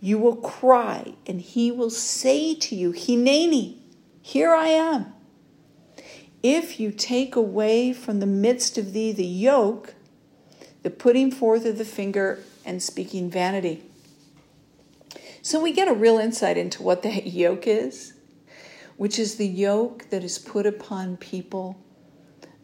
You 0.00 0.18
will 0.18 0.36
cry, 0.36 1.14
and 1.26 1.40
he 1.40 1.72
will 1.72 1.90
say 1.90 2.54
to 2.54 2.74
you, 2.76 2.92
Hineni, 2.92 3.78
here 4.22 4.54
I 4.54 4.68
am. 4.68 5.12
If 6.42 6.78
you 6.78 6.92
take 6.92 7.34
away 7.34 7.92
from 7.92 8.20
the 8.20 8.26
midst 8.26 8.78
of 8.78 8.92
thee 8.92 9.12
the 9.12 9.24
yoke, 9.24 9.94
the 10.82 10.90
putting 10.90 11.32
forth 11.32 11.64
of 11.64 11.78
the 11.78 11.84
finger 11.84 12.44
and 12.64 12.80
speaking 12.80 13.28
vanity. 13.28 13.82
So 15.42 15.60
we 15.60 15.72
get 15.72 15.88
a 15.88 15.94
real 15.94 16.18
insight 16.18 16.56
into 16.56 16.82
what 16.82 17.02
that 17.02 17.26
yoke 17.26 17.66
is 17.66 18.15
which 18.96 19.18
is 19.18 19.36
the 19.36 19.46
yoke 19.46 20.08
that 20.10 20.24
is 20.24 20.38
put 20.38 20.66
upon 20.66 21.16
people 21.16 21.78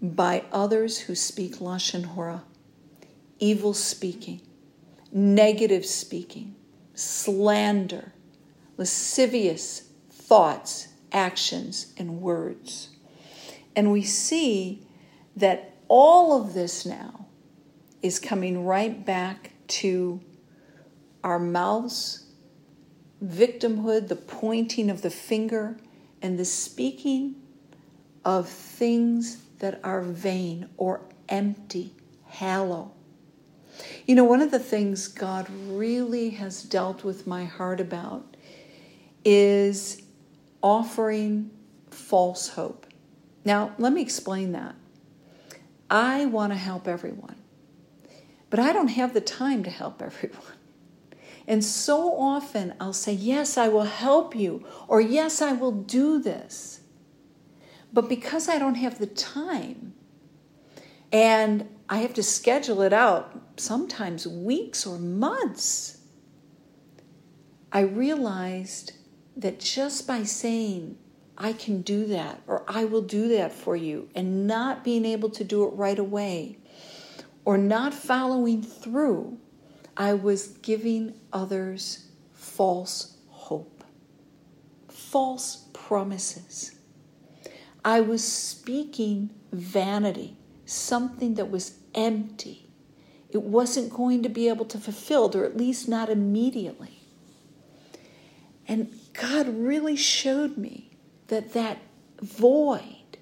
by 0.01 0.45
others 0.51 0.99
who 1.01 1.15
speak 1.15 1.57
Lashon 1.57 2.05
Hora. 2.05 2.45
evil 3.39 3.75
speaking, 3.75 4.41
negative 5.11 5.85
speaking, 5.85 6.55
slander, 6.95 8.13
lascivious 8.77 9.89
thoughts, 10.11 10.89
actions, 11.11 11.93
and 11.99 12.21
words. 12.21 12.91
And 13.75 13.91
we 13.91 14.03
see 14.03 14.87
that 15.37 15.75
all 15.89 16.41
of 16.41 16.55
this 16.55 16.87
now 16.87 17.27
is 18.01 18.19
coming 18.19 18.65
right 18.65 19.05
back 19.05 19.53
to 19.67 20.21
our 21.25 21.39
mouths, 21.39 22.27
victimhood, 23.25 24.09
the 24.09 24.17
pointing 24.17 24.91
of 24.91 25.03
the 25.03 25.11
finger, 25.11 25.77
and 26.23 26.39
the 26.39 26.45
speaking 26.45 27.35
of 28.25 28.49
things 28.49 29.43
that 29.59 29.81
are 29.85 30.01
vain 30.01 30.69
or 30.77 31.03
empty, 31.29 31.95
hollow. 32.27 32.93
You 34.07 34.15
know, 34.15 34.25
one 34.25 34.41
of 34.41 34.51
the 34.51 34.59
things 34.59 35.09
God 35.09 35.49
really 35.51 36.31
has 36.31 36.63
dealt 36.63 37.05
with 37.05 37.27
my 37.27 37.45
heart 37.45 37.81
about 37.81 38.37
is 39.25 40.03
offering 40.63 41.51
false 41.91 42.49
hope. 42.51 42.87
Now, 43.45 43.75
let 43.79 43.93
me 43.93 44.03
explain 44.03 44.53
that. 44.53 44.75
I 45.91 46.27
want 46.27 46.53
to 46.53 46.59
help 46.59 46.89
everyone, 46.89 47.37
but 48.51 48.59
I 48.59 48.73
don't 48.73 48.89
have 48.89 49.15
the 49.15 49.21
time 49.21 49.65
to 49.65 49.71
help 49.71 50.01
everyone. 50.03 50.62
And 51.53 51.63
so 51.63 52.17
often 52.17 52.73
I'll 52.81 52.95
say, 52.95 53.13
Yes, 53.13 53.59
I 53.59 53.69
will 53.69 53.83
help 53.83 54.35
you, 54.35 54.65
or 54.89 55.03
Yes, 55.03 55.43
I 55.43 55.53
will 55.53 55.71
do 55.71 56.19
this. 56.19 56.81
But 57.93 58.09
because 58.09 58.49
I 58.49 58.59
don't 58.59 58.77
have 58.77 58.99
the 58.99 59.07
time 59.07 59.93
and 61.13 61.69
I 61.91 61.99
have 61.99 62.15
to 62.15 62.23
schedule 62.23 62.81
it 62.81 62.95
out, 62.95 63.39
sometimes 63.61 64.27
weeks 64.27 64.87
or 64.87 64.99
months, 64.99 65.99
I 67.71 67.81
realized 67.81 68.95
that 69.37 69.61
just 69.61 70.07
by 70.07 70.23
saying, 70.23 70.97
I 71.37 71.53
can 71.53 71.83
do 71.83 72.07
that, 72.07 72.41
or 72.47 72.65
I 72.67 72.87
will 72.87 73.03
do 73.03 73.29
that 73.29 73.53
for 73.53 73.77
you, 73.77 74.09
and 74.15 74.47
not 74.47 74.85
being 74.85 75.05
able 75.05 75.29
to 75.29 75.45
do 75.45 75.65
it 75.65 75.75
right 75.75 75.99
away, 75.99 76.57
or 77.45 77.59
not 77.59 77.93
following 77.93 78.63
through, 78.63 79.39
I 79.97 80.15
was 80.15 80.49
giving 80.63 81.15
others 81.33 82.09
false 82.33 83.17
hope, 83.29 83.85
false 84.89 85.67
promises. 85.73 86.73
I 87.85 88.01
was 88.01 88.25
speaking 88.25 89.31
vanity, 89.53 90.37
something 90.65 91.35
that 91.35 91.51
was 91.51 91.79
empty. 91.95 92.69
It 93.31 93.43
wasn't 93.43 93.93
going 93.93 94.23
to 94.23 94.29
be 94.29 94.49
able 94.49 94.65
to 94.67 94.79
fulfill, 94.79 95.37
or 95.37 95.45
at 95.45 95.57
least 95.57 95.89
not 95.89 96.09
immediately. 96.09 97.01
And 98.69 98.95
God 99.13 99.49
really 99.49 99.97
showed 99.97 100.57
me 100.57 100.91
that 101.29 101.53
that 101.53 101.79
void, 102.21 103.19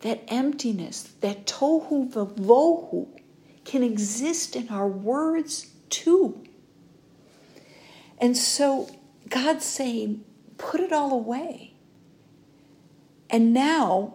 that 0.00 0.22
emptiness, 0.28 1.02
that 1.20 1.46
tohu 1.46 2.10
vavohu 2.10 3.08
can 3.64 3.82
exist 3.82 4.56
in 4.56 4.68
our 4.68 4.88
words 4.88 5.72
too. 5.90 6.42
And 8.20 8.36
so 8.36 8.88
God's 9.28 9.64
saying, 9.64 10.24
put 10.56 10.80
it 10.80 10.92
all 10.92 11.12
away. 11.12 11.74
And 13.30 13.52
now 13.52 14.14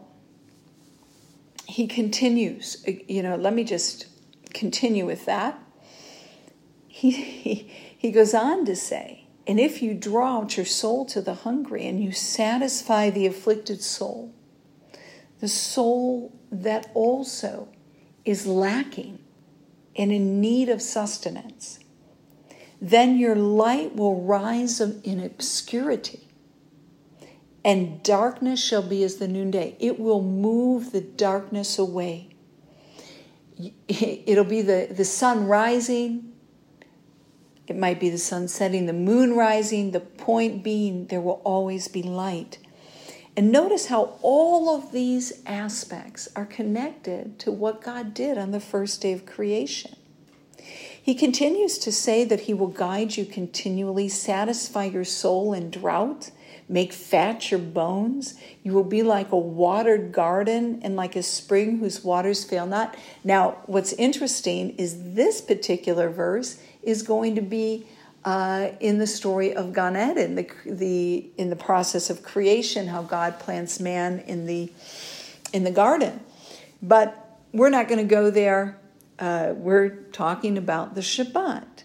he 1.67 1.87
continues, 1.87 2.83
you 3.07 3.23
know, 3.23 3.35
let 3.35 3.53
me 3.53 3.63
just 3.63 4.07
continue 4.53 5.05
with 5.05 5.25
that. 5.25 5.59
He, 6.87 7.11
he, 7.11 7.71
he 7.97 8.11
goes 8.11 8.33
on 8.33 8.65
to 8.65 8.75
say, 8.75 9.27
and 9.45 9.59
if 9.59 9.81
you 9.81 9.93
draw 9.93 10.39
out 10.39 10.57
your 10.57 10.65
soul 10.65 11.05
to 11.07 11.21
the 11.21 11.33
hungry 11.33 11.85
and 11.85 12.03
you 12.03 12.11
satisfy 12.11 13.09
the 13.09 13.25
afflicted 13.25 13.81
soul, 13.81 14.33
the 15.39 15.47
soul 15.47 16.33
that 16.51 16.89
also 16.93 17.67
is 18.23 18.47
lacking 18.47 19.19
and 19.95 20.11
in 20.11 20.41
need 20.41 20.69
of 20.69 20.81
sustenance, 20.81 21.79
then 22.81 23.17
your 23.17 23.35
light 23.35 23.95
will 23.95 24.21
rise 24.21 24.81
in 24.81 25.19
obscurity, 25.19 26.27
and 27.63 28.03
darkness 28.03 28.63
shall 28.63 28.81
be 28.81 29.03
as 29.03 29.17
the 29.17 29.27
noonday. 29.27 29.75
It 29.79 29.99
will 29.99 30.21
move 30.21 30.91
the 30.91 31.01
darkness 31.01 31.79
away. 31.79 32.35
It'll 33.87 34.43
be 34.43 34.61
the, 34.61 34.89
the 34.91 35.05
sun 35.05 35.47
rising, 35.47 36.33
it 37.67 37.77
might 37.77 37.99
be 37.99 38.09
the 38.09 38.17
sun 38.17 38.49
setting, 38.49 38.87
the 38.87 38.93
moon 38.93 39.35
rising, 39.35 39.91
the 39.91 40.01
point 40.01 40.63
being 40.63 41.07
there 41.07 41.21
will 41.21 41.41
always 41.45 41.87
be 41.87 42.03
light. 42.03 42.57
And 43.35 43.51
notice 43.51 43.87
how 43.87 44.19
all 44.21 44.75
of 44.75 44.91
these 44.91 45.41
aspects 45.45 46.29
are 46.35 46.45
connected 46.45 47.39
to 47.39 47.51
what 47.51 47.81
God 47.81 48.13
did 48.13 48.37
on 48.37 48.51
the 48.51 48.59
first 48.59 49.01
day 49.01 49.11
of 49.11 49.25
creation. 49.25 49.95
He 51.01 51.15
continues 51.15 51.77
to 51.79 51.91
say 51.91 52.23
that 52.25 52.41
He 52.41 52.53
will 52.53 52.67
guide 52.67 53.17
you 53.17 53.25
continually, 53.25 54.07
satisfy 54.07 54.85
your 54.85 55.03
soul 55.03 55.51
in 55.53 55.69
drought, 55.69 56.31
make 56.69 56.93
fat 56.93 57.51
your 57.51 57.59
bones. 57.59 58.35
You 58.63 58.73
will 58.73 58.85
be 58.85 59.03
like 59.03 59.31
a 59.31 59.37
watered 59.37 60.11
garden 60.11 60.79
and 60.83 60.95
like 60.95 61.15
a 61.15 61.23
spring 61.23 61.79
whose 61.79 62.03
waters 62.03 62.45
fail 62.45 62.65
not. 62.65 62.95
Now, 63.23 63.57
what's 63.65 63.93
interesting 63.93 64.69
is 64.77 65.13
this 65.13 65.41
particular 65.41 66.09
verse 66.09 66.61
is 66.81 67.03
going 67.03 67.35
to 67.35 67.41
be 67.41 67.85
uh, 68.25 68.69
in 68.79 68.99
the 68.99 69.07
story 69.07 69.53
of 69.53 69.73
Gan 69.73 69.95
Eden, 69.95 70.35
the, 70.35 70.49
the 70.65 71.29
in 71.37 71.49
the 71.49 71.55
process 71.55 72.09
of 72.09 72.23
creation, 72.23 72.87
how 72.87 73.01
God 73.01 73.39
plants 73.39 73.79
man 73.79 74.19
in 74.19 74.45
the 74.45 74.71
in 75.51 75.63
the 75.63 75.71
garden. 75.71 76.19
But 76.81 77.39
we're 77.51 77.69
not 77.69 77.87
going 77.87 77.99
to 77.99 78.15
go 78.15 78.29
there. 78.29 78.79
Uh, 79.19 79.53
we're 79.55 79.89
talking 80.11 80.57
about 80.57 80.95
the 80.95 81.01
Shabbat. 81.01 81.83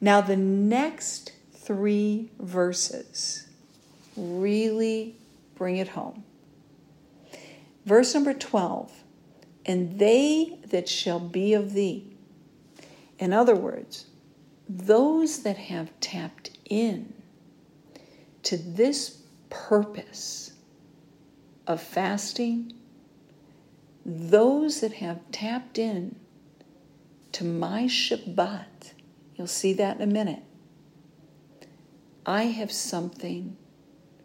Now, 0.00 0.20
the 0.20 0.36
next 0.36 1.32
three 1.52 2.30
verses 2.38 3.46
really 4.16 5.16
bring 5.54 5.78
it 5.78 5.88
home. 5.88 6.24
Verse 7.84 8.14
number 8.14 8.34
12 8.34 8.92
And 9.64 9.98
they 9.98 10.58
that 10.70 10.88
shall 10.88 11.20
be 11.20 11.54
of 11.54 11.72
thee. 11.72 12.12
In 13.18 13.32
other 13.32 13.54
words, 13.54 14.05
those 14.68 15.42
that 15.42 15.56
have 15.56 15.90
tapped 16.00 16.50
in 16.68 17.14
to 18.42 18.56
this 18.56 19.22
purpose 19.50 20.52
of 21.66 21.80
fasting, 21.80 22.72
those 24.04 24.80
that 24.80 24.94
have 24.94 25.20
tapped 25.32 25.78
in 25.78 26.16
to 27.32 27.44
my 27.44 27.84
Shabbat, 27.84 28.92
you'll 29.34 29.46
see 29.46 29.72
that 29.74 29.96
in 29.96 30.02
a 30.02 30.12
minute. 30.12 30.42
I 32.24 32.44
have 32.44 32.72
something 32.72 33.56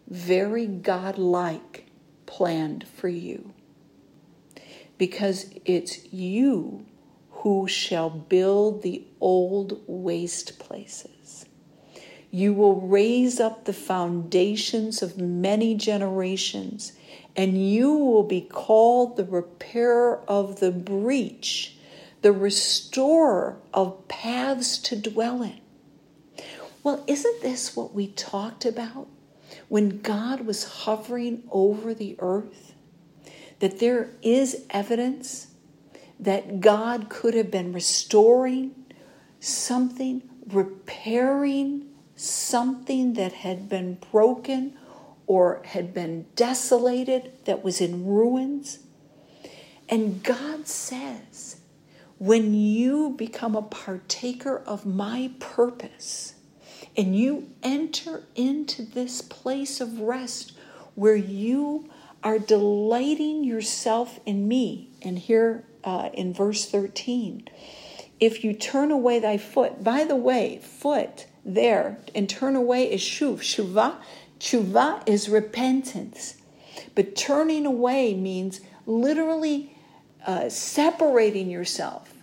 very 0.08 0.66
God-like 0.66 1.86
planned 2.26 2.86
for 2.86 3.08
you 3.08 3.52
because 4.98 5.52
it's 5.64 6.12
you 6.12 6.86
who 7.42 7.66
shall 7.66 8.08
build 8.08 8.82
the 8.82 9.04
old 9.20 9.80
waste 9.88 10.60
places. 10.60 11.44
You 12.30 12.54
will 12.54 12.80
raise 12.80 13.40
up 13.40 13.64
the 13.64 13.72
foundations 13.72 15.02
of 15.02 15.18
many 15.18 15.74
generations, 15.74 16.92
and 17.34 17.68
you 17.68 17.92
will 17.92 18.22
be 18.22 18.42
called 18.42 19.16
the 19.16 19.24
repairer 19.24 20.22
of 20.28 20.60
the 20.60 20.70
breach, 20.70 21.76
the 22.22 22.32
restorer 22.32 23.60
of 23.74 24.06
paths 24.06 24.78
to 24.78 24.94
dwell 24.94 25.42
in. 25.42 25.60
Well, 26.84 27.02
isn't 27.08 27.42
this 27.42 27.74
what 27.74 27.92
we 27.92 28.06
talked 28.06 28.64
about 28.64 29.08
when 29.68 30.00
God 30.00 30.42
was 30.42 30.62
hovering 30.62 31.42
over 31.50 31.92
the 31.92 32.14
earth? 32.20 32.72
That 33.58 33.80
there 33.80 34.10
is 34.22 34.64
evidence 34.70 35.48
that 36.22 36.60
God 36.60 37.08
could 37.08 37.34
have 37.34 37.50
been 37.50 37.72
restoring 37.72 38.74
something, 39.40 40.22
repairing 40.46 41.88
something 42.14 43.14
that 43.14 43.32
had 43.32 43.68
been 43.68 43.98
broken 44.12 44.74
or 45.26 45.62
had 45.64 45.92
been 45.92 46.26
desolated, 46.36 47.32
that 47.44 47.64
was 47.64 47.80
in 47.80 48.06
ruins. 48.06 48.78
And 49.88 50.22
God 50.22 50.68
says, 50.68 51.60
when 52.18 52.54
you 52.54 53.10
become 53.10 53.56
a 53.56 53.62
partaker 53.62 54.58
of 54.58 54.86
my 54.86 55.32
purpose 55.40 56.34
and 56.96 57.16
you 57.16 57.48
enter 57.64 58.22
into 58.36 58.82
this 58.82 59.22
place 59.22 59.80
of 59.80 59.98
rest 59.98 60.52
where 60.94 61.16
you 61.16 61.90
are 62.22 62.38
delighting 62.38 63.42
yourself 63.42 64.20
in 64.24 64.46
me, 64.46 64.90
and 65.02 65.18
here 65.18 65.64
uh, 65.84 66.10
in 66.14 66.32
verse 66.32 66.66
13. 66.66 67.48
if 68.20 68.44
you 68.44 68.52
turn 68.54 68.90
away 68.92 69.18
thy 69.18 69.36
foot, 69.36 69.82
by 69.82 70.04
the 70.04 70.16
way, 70.16 70.58
foot 70.62 71.26
there 71.44 71.98
and 72.14 72.28
turn 72.28 72.54
away 72.54 72.90
is 72.92 73.00
shuv. 73.00 73.38
Shuvah, 73.40 73.96
tshuva 74.38 75.02
is 75.08 75.28
repentance. 75.28 76.36
But 76.94 77.16
turning 77.16 77.66
away 77.66 78.14
means 78.14 78.60
literally 78.86 79.76
uh, 80.26 80.48
separating 80.48 81.50
yourself 81.50 82.14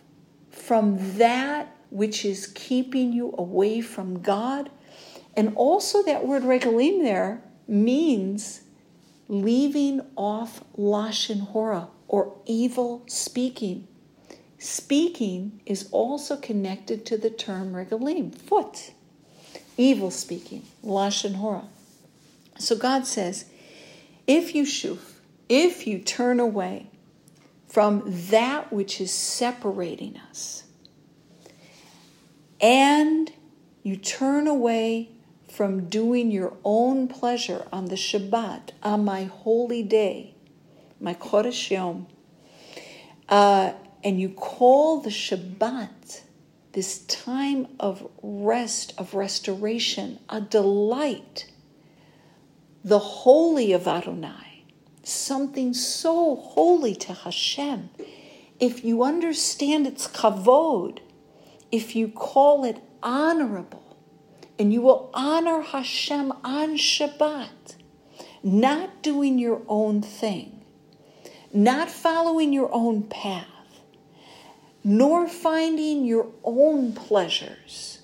from 0.51 1.17
that 1.17 1.75
which 1.89 2.23
is 2.23 2.47
keeping 2.47 3.11
you 3.11 3.33
away 3.37 3.81
from 3.81 4.21
God. 4.21 4.69
And 5.35 5.53
also, 5.55 6.03
that 6.03 6.25
word 6.25 6.43
regalim 6.43 7.01
there 7.03 7.41
means 7.67 8.61
leaving 9.27 10.01
off 10.15 10.63
lashon 10.77 11.47
hora 11.47 11.87
or 12.09 12.35
evil 12.45 13.03
speaking. 13.07 13.87
Speaking 14.57 15.61
is 15.65 15.87
also 15.91 16.35
connected 16.35 17.05
to 17.05 17.17
the 17.17 17.29
term 17.29 17.71
regalim, 17.71 18.35
foot. 18.35 18.91
Evil 19.77 20.11
speaking, 20.11 20.63
lashon 20.83 21.35
hora. 21.35 21.63
So 22.57 22.75
God 22.75 23.07
says, 23.07 23.45
if 24.27 24.53
you 24.53 24.63
shuf, 24.63 24.99
if 25.47 25.87
you 25.87 25.99
turn 25.99 26.41
away 26.41 26.87
from 27.69 28.03
that 28.05 28.73
which 28.73 28.99
is 28.99 29.13
separating 29.13 30.17
us, 30.29 30.63
and 32.59 33.31
you 33.83 33.95
turn 33.95 34.47
away 34.47 35.09
from 35.47 35.87
doing 35.87 36.31
your 36.31 36.57
own 36.65 37.07
pleasure 37.07 37.67
on 37.71 37.85
the 37.85 37.95
Shabbat, 37.95 38.71
on 38.83 39.05
my 39.05 39.23
holy 39.23 39.83
day, 39.83 40.35
my 40.99 41.13
Chodesh 41.13 41.69
Yom, 41.71 42.07
uh, 43.27 43.73
and 44.03 44.19
you 44.19 44.29
call 44.29 45.01
the 45.01 45.09
Shabbat, 45.09 46.21
this 46.73 46.99
time 46.99 47.67
of 47.79 48.07
rest, 48.21 48.93
of 48.97 49.13
restoration, 49.13 50.19
a 50.29 50.39
delight, 50.39 51.51
the 52.83 52.99
holy 52.99 53.73
of 53.73 53.87
Adonai, 53.87 54.63
something 55.03 55.73
so 55.73 56.35
holy 56.35 56.95
to 56.95 57.13
Hashem. 57.13 57.89
If 58.59 58.83
you 58.83 59.03
understand 59.03 59.87
its 59.87 60.07
kavod, 60.07 60.99
if 61.71 61.95
you 61.95 62.07
call 62.07 62.65
it 62.65 62.81
honorable, 63.01 63.97
and 64.57 64.73
you 64.73 64.81
will 64.81 65.09
honor 65.13 65.61
Hashem 65.61 66.33
on 66.43 66.77
Shabbat, 66.77 67.77
not 68.43 69.01
doing 69.01 69.39
your 69.39 69.61
own 69.67 70.01
thing, 70.01 70.58
not 71.53 71.89
following 71.89 72.53
your 72.53 72.69
own 72.73 73.03
path, 73.03 73.45
nor 74.83 75.27
finding 75.27 76.05
your 76.05 76.27
own 76.43 76.93
pleasures, 76.93 78.01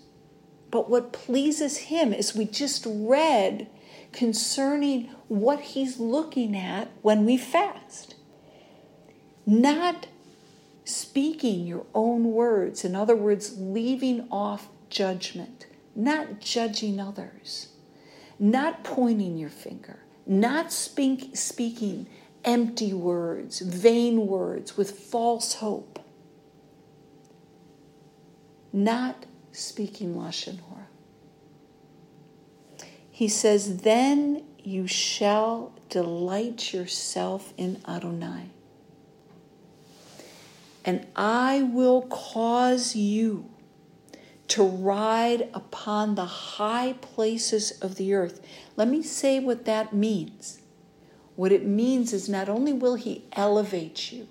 but 0.71 0.89
what 0.89 1.13
pleases 1.13 1.77
Him, 1.77 2.13
as 2.13 2.35
we 2.35 2.45
just 2.45 2.85
read 2.87 3.67
concerning 4.11 5.09
what 5.27 5.59
He's 5.61 5.99
looking 5.99 6.55
at 6.55 6.89
when 7.01 7.25
we 7.25 7.37
fast. 7.37 8.15
Not 9.45 10.07
speaking 10.83 11.67
your 11.67 11.85
own 11.93 12.31
words, 12.31 12.83
in 12.83 12.95
other 12.95 13.15
words, 13.15 13.55
leaving 13.57 14.27
off 14.31 14.67
judgment, 14.89 15.67
not 15.95 16.39
judging 16.39 16.99
others, 16.99 17.69
not 18.39 18.83
pointing 18.83 19.37
your 19.37 19.49
finger, 19.49 19.99
not 20.25 20.71
speak, 20.71 21.35
speaking 21.37 22.07
empty 22.45 22.93
words, 22.93 23.59
vain 23.59 24.27
words 24.27 24.77
with 24.77 24.91
false 24.91 25.55
hope, 25.55 25.99
not 28.71 29.25
speaking 29.51 30.15
Lashon 30.15 30.59
Hora. 30.59 30.87
He 33.09 33.27
says, 33.27 33.77
Then 33.77 34.43
you 34.59 34.87
shall 34.87 35.73
delight 35.89 36.73
yourself 36.73 37.53
in 37.57 37.81
Adonai 37.87 38.49
and 40.85 41.07
I 41.15 41.63
will 41.63 42.03
cause 42.03 42.95
you 42.95 43.49
to 44.49 44.63
ride 44.63 45.49
upon 45.53 46.13
the 46.13 46.25
high 46.25 46.93
places 47.01 47.71
of 47.81 47.95
the 47.95 48.13
earth. 48.13 48.39
Let 48.77 48.87
me 48.87 49.01
say 49.01 49.39
what 49.39 49.65
that 49.65 49.93
means. 49.93 50.59
What 51.36 51.51
it 51.51 51.65
means 51.65 52.13
is 52.13 52.29
not 52.29 52.49
only 52.49 52.73
will 52.73 52.95
He 52.95 53.25
elevate 53.33 54.11
you, 54.11 54.27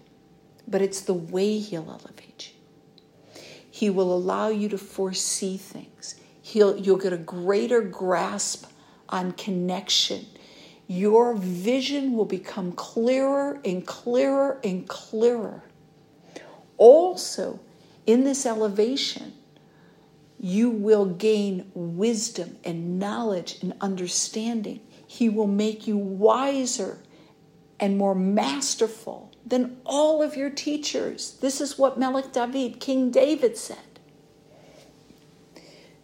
but 0.67 0.83
it's 0.83 1.01
the 1.01 1.15
way 1.15 1.59
He'll 1.59 1.91
elevate 1.91 2.53
you. 2.53 3.43
He 3.71 3.91
will 3.91 4.15
allow 4.15 4.49
you 4.49 4.69
to 4.69 4.79
foresee 4.79 5.57
things. 5.57 6.15
He'll, 6.41 6.77
you'll 6.77 6.99
get 6.99 7.13
a 7.13 7.19
greater 7.19 7.81
grasp 7.81 8.67
on 9.09 9.33
connection. 9.33 10.27
Your 10.87 11.35
vision 11.35 12.17
will 12.17 12.25
become 12.25 12.73
clearer 12.73 13.61
and 13.65 13.87
clearer 13.87 14.61
and 14.63 14.87
clearer 14.87 15.63
also, 16.77 17.61
in 18.07 18.25
this 18.25 18.45
elevation, 18.45 19.35
you 20.39 20.71
will 20.71 21.07
gain 21.07 21.71
wisdom 21.75 22.57
and 22.65 22.99
knowledge 22.99 23.59
and 23.63 23.75
understanding. 23.81 24.81
He 25.15 25.29
will 25.29 25.47
make 25.47 25.87
you 25.87 25.97
wiser 25.97 26.99
and 27.79 27.97
more 27.97 28.17
masterful 28.17 29.31
than 29.47 29.77
all 29.87 30.25
of 30.25 30.35
your 30.35 30.51
teachers. 30.51 31.39
This 31.41 31.61
is 31.61 31.79
what 31.79 31.97
Melech 31.97 32.33
David, 32.33 32.81
King 32.81 33.13
David, 33.13 33.57
said. 33.57 34.01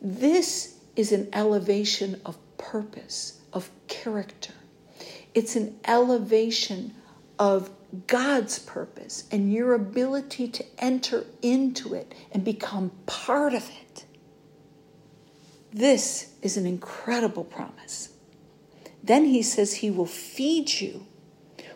This 0.01 0.79
is 0.95 1.11
an 1.11 1.29
elevation 1.33 2.21
of 2.25 2.39
purpose, 2.57 3.41
of 3.53 3.69
character. 3.89 4.55
It's 5.35 5.57
an 5.57 5.81
elevation 5.87 6.95
of 7.37 7.69
God's 8.07 8.61
purpose 8.61 9.25
and 9.33 9.53
your 9.53 9.75
ability 9.75 10.47
to 10.47 10.65
enter 10.79 11.25
into 11.43 11.95
it 11.95 12.15
and 12.31 12.45
become 12.45 12.93
part 13.07 13.55
of 13.55 13.69
it. 13.83 14.05
This 15.73 16.33
is 16.43 16.57
an 16.57 16.65
incredible 16.65 17.43
promise. 17.43 18.10
Then 19.03 19.27
he 19.27 19.43
says 19.43 19.75
he 19.75 19.91
will 19.91 20.07
feed 20.07 20.81
you 20.81 21.07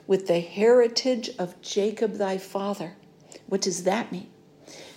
with 0.07 0.27
the 0.27 0.41
heritage 0.41 1.31
of 1.39 1.61
Jacob 1.63 2.15
thy 2.15 2.39
father. 2.39 2.95
What 3.47 3.63
does 3.63 3.85
that 3.85 4.13
mean? 4.13 4.29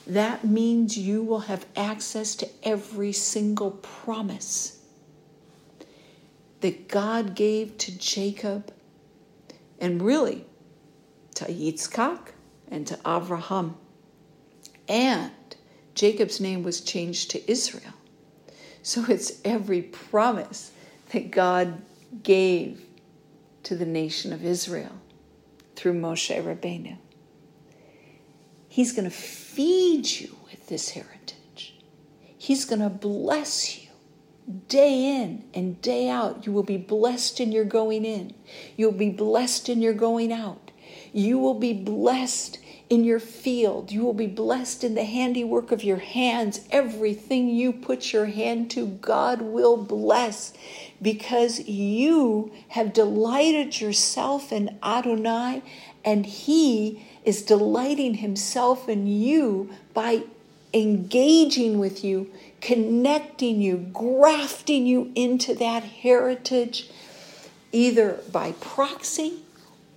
That 0.05 0.45
means 0.45 0.97
you 0.97 1.21
will 1.23 1.41
have 1.41 1.65
access 1.75 2.35
to 2.37 2.49
every 2.63 3.11
single 3.11 3.71
promise 3.71 4.79
that 6.61 6.87
God 6.87 7.35
gave 7.35 7.77
to 7.79 7.97
Jacob 7.97 8.73
and 9.79 10.01
really 10.01 10.45
to 11.35 11.45
Yitzchak 11.45 12.29
and 12.69 12.87
to 12.87 12.95
Avraham. 12.97 13.75
And 14.87 15.31
Jacob's 15.93 16.39
name 16.39 16.63
was 16.63 16.81
changed 16.81 17.31
to 17.31 17.51
Israel. 17.51 17.93
So 18.81 19.05
it's 19.09 19.41
every 19.43 19.81
promise 19.81 20.71
that 21.11 21.31
God 21.31 21.81
gave 22.23 22.85
to 23.63 23.75
the 23.75 23.85
nation 23.85 24.33
of 24.33 24.45
Israel 24.45 24.93
through 25.75 25.93
Moshe 25.93 26.35
Rabbeinu. 26.43 26.97
He's 28.67 28.93
going 28.93 29.05
to 29.05 29.15
feed 29.15 30.09
you 30.09 30.35
with 30.51 30.67
this 30.67 30.91
heritage. 30.91 31.75
He's 32.37 32.65
going 32.65 32.81
to 32.81 32.89
bless 32.89 33.81
you 33.81 33.87
day 34.67 35.21
in 35.21 35.43
and 35.53 35.81
day 35.81 36.09
out. 36.09 36.45
You 36.45 36.51
will 36.51 36.63
be 36.63 36.77
blessed 36.77 37.39
in 37.39 37.51
your 37.51 37.65
going 37.65 38.05
in. 38.05 38.33
You'll 38.75 38.91
be 38.91 39.09
blessed 39.09 39.67
in 39.69 39.81
your 39.81 39.93
going 39.93 40.31
out. 40.31 40.66
You 41.13 41.39
will 41.39 41.53
be 41.53 41.73
blessed 41.73 42.59
in 42.89 43.03
your 43.03 43.19
field. 43.19 43.91
You 43.91 44.03
will 44.03 44.13
be 44.13 44.27
blessed 44.27 44.83
in 44.83 44.95
the 44.95 45.03
handiwork 45.03 45.71
of 45.71 45.83
your 45.83 45.97
hands. 45.97 46.61
Everything 46.71 47.49
you 47.49 47.73
put 47.73 48.13
your 48.13 48.27
hand 48.27 48.71
to, 48.71 48.85
God 48.85 49.41
will 49.41 49.77
bless 49.77 50.53
because 51.01 51.67
you 51.67 52.51
have 52.69 52.93
delighted 52.93 53.79
yourself 53.81 54.51
in 54.51 54.77
Adonai 54.81 55.61
and 56.05 56.25
He 56.25 57.05
is 57.25 57.41
delighting 57.41 58.15
Himself 58.15 58.87
in 58.87 59.07
you 59.07 59.69
by 59.93 60.23
engaging 60.73 61.79
with 61.79 62.03
you, 62.03 62.31
connecting 62.61 63.61
you, 63.61 63.77
grafting 63.93 64.85
you 64.85 65.11
into 65.15 65.53
that 65.55 65.83
heritage, 65.83 66.89
either 67.71 68.19
by 68.31 68.53
proxy 68.53 69.39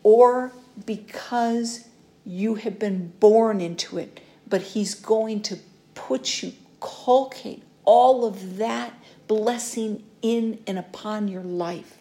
or 0.02 0.52
because 0.86 1.86
you 2.24 2.56
have 2.56 2.78
been 2.78 3.12
born 3.20 3.60
into 3.60 3.98
it, 3.98 4.20
but 4.48 4.62
He's 4.62 4.94
going 4.94 5.42
to 5.42 5.58
put 5.94 6.42
you, 6.42 6.52
culcate 6.80 7.62
all 7.84 8.24
of 8.24 8.56
that 8.58 8.94
blessing 9.26 10.04
in 10.22 10.58
and 10.66 10.78
upon 10.78 11.28
your 11.28 11.42
life. 11.42 11.98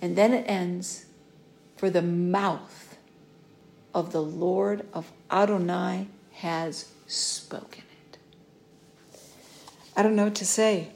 And 0.00 0.16
then 0.16 0.32
it 0.32 0.44
ends 0.46 1.06
for 1.76 1.90
the 1.90 2.02
mouth 2.02 2.96
of 3.94 4.12
the 4.12 4.22
Lord 4.22 4.86
of 4.92 5.10
Adonai 5.30 6.08
has 6.32 6.90
spoken 7.06 7.82
it. 8.02 8.18
I 9.96 10.02
don't 10.02 10.14
know 10.14 10.24
what 10.24 10.34
to 10.36 10.46
say, 10.46 10.90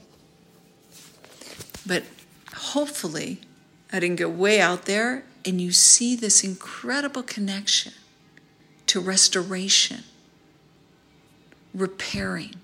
but 1.87 2.05
hopefully, 2.55 3.41
I 3.93 4.01
didn't 4.01 4.17
go 4.17 4.29
way 4.29 4.61
out 4.61 4.85
there 4.85 5.25
and 5.45 5.61
you 5.61 5.73
see 5.73 6.15
this 6.17 6.45
incredible 6.45 7.23
connection 7.23 7.93
to 8.87 9.01
restoration, 9.01 10.05
repairing, 11.75 12.57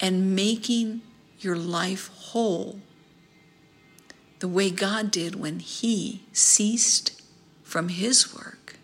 and 0.00 0.34
making 0.34 1.02
your 1.40 1.56
life 1.56 2.08
whole 2.14 2.80
the 4.38 4.48
way 4.48 4.70
God 4.70 5.10
did 5.10 5.34
when 5.34 5.58
He 5.58 6.22
ceased 6.32 7.20
from 7.62 7.88
His 7.88 8.34
work 8.34 8.76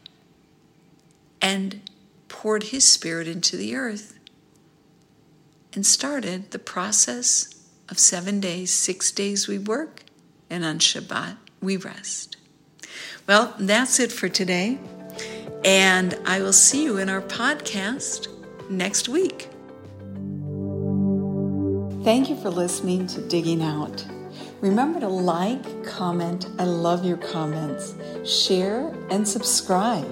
and 1.41 1.81
poured 2.29 2.65
His 2.65 2.87
Spirit 2.87 3.29
into 3.29 3.57
the 3.57 3.77
earth 3.77 4.19
and 5.73 5.87
started 5.87 6.51
the 6.51 6.59
process 6.59 7.55
of 7.89 7.99
seven 7.99 8.41
days, 8.41 8.73
six 8.73 9.13
days 9.13 9.47
we 9.47 9.59
work, 9.59 10.04
and 10.55 10.65
on 10.65 10.79
Shabbat 10.79 11.37
we 11.61 11.77
rest. 11.77 12.37
Well, 13.27 13.55
that's 13.59 13.99
it 13.99 14.13
for 14.13 14.29
today. 14.29 14.79
And 15.65 16.17
I 16.25 16.41
will 16.41 16.53
see 16.53 16.85
you 16.85 16.99
in 16.99 17.09
our 17.09 17.23
podcast 17.23 18.29
next 18.71 19.09
week. 19.09 19.49
Thank 22.05 22.31
you 22.31 22.37
for 22.37 22.51
listening 22.51 23.09
to 23.09 23.21
Digging 23.23 23.63
Out. 23.63 24.07
Remember 24.61 25.01
to 25.01 25.09
like, 25.09 25.85
comment, 25.85 26.47
I 26.59 26.65
love 26.65 27.05
your 27.05 27.17
comments, 27.17 27.95
share, 28.25 28.95
and 29.11 29.27
subscribe. 29.27 30.07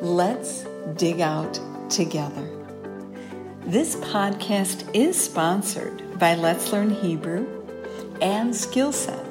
Let's 0.00 0.64
dig 0.96 1.20
out 1.20 1.60
together. 1.90 2.48
This 3.66 3.96
podcast 3.96 4.88
is 4.94 5.20
sponsored 5.20 6.18
by 6.18 6.34
Let's 6.36 6.72
Learn 6.72 6.90
Hebrew 6.90 7.46
and 8.20 8.54
Skill 8.54 8.92
Sets, 8.92 9.25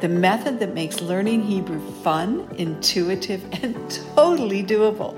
the 0.00 0.08
method 0.08 0.60
that 0.60 0.74
makes 0.74 1.00
learning 1.00 1.42
Hebrew 1.42 1.80
fun, 2.02 2.48
intuitive, 2.56 3.44
and 3.64 3.74
totally 4.14 4.62
doable. 4.62 5.16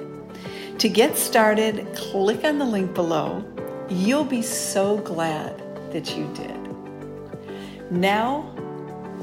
To 0.79 0.89
get 0.89 1.19
started, 1.19 1.87
click 1.95 2.45
on 2.45 2.59
the 2.59 2.65
link 2.65 2.95
below. 2.95 3.45
You'll 3.89 4.25
be 4.25 4.43
so 4.43 4.99
glad 4.99 5.59
that 5.93 6.17
you 6.17 6.27
did. 6.35 7.91
Now, 7.91 8.55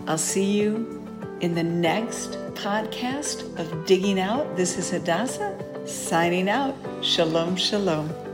I'll 0.07 0.17
see 0.17 0.45
you 0.45 1.03
in 1.39 1.55
the 1.55 1.63
next 1.63 2.31
podcast 2.53 3.57
of 3.57 3.85
Digging 3.85 4.19
Out. 4.19 4.55
This 4.55 4.77
is 4.77 4.89
Hadassah 4.89 5.57
signing 5.87 6.49
out. 6.49 6.75
Shalom, 7.01 7.55
shalom. 7.55 8.26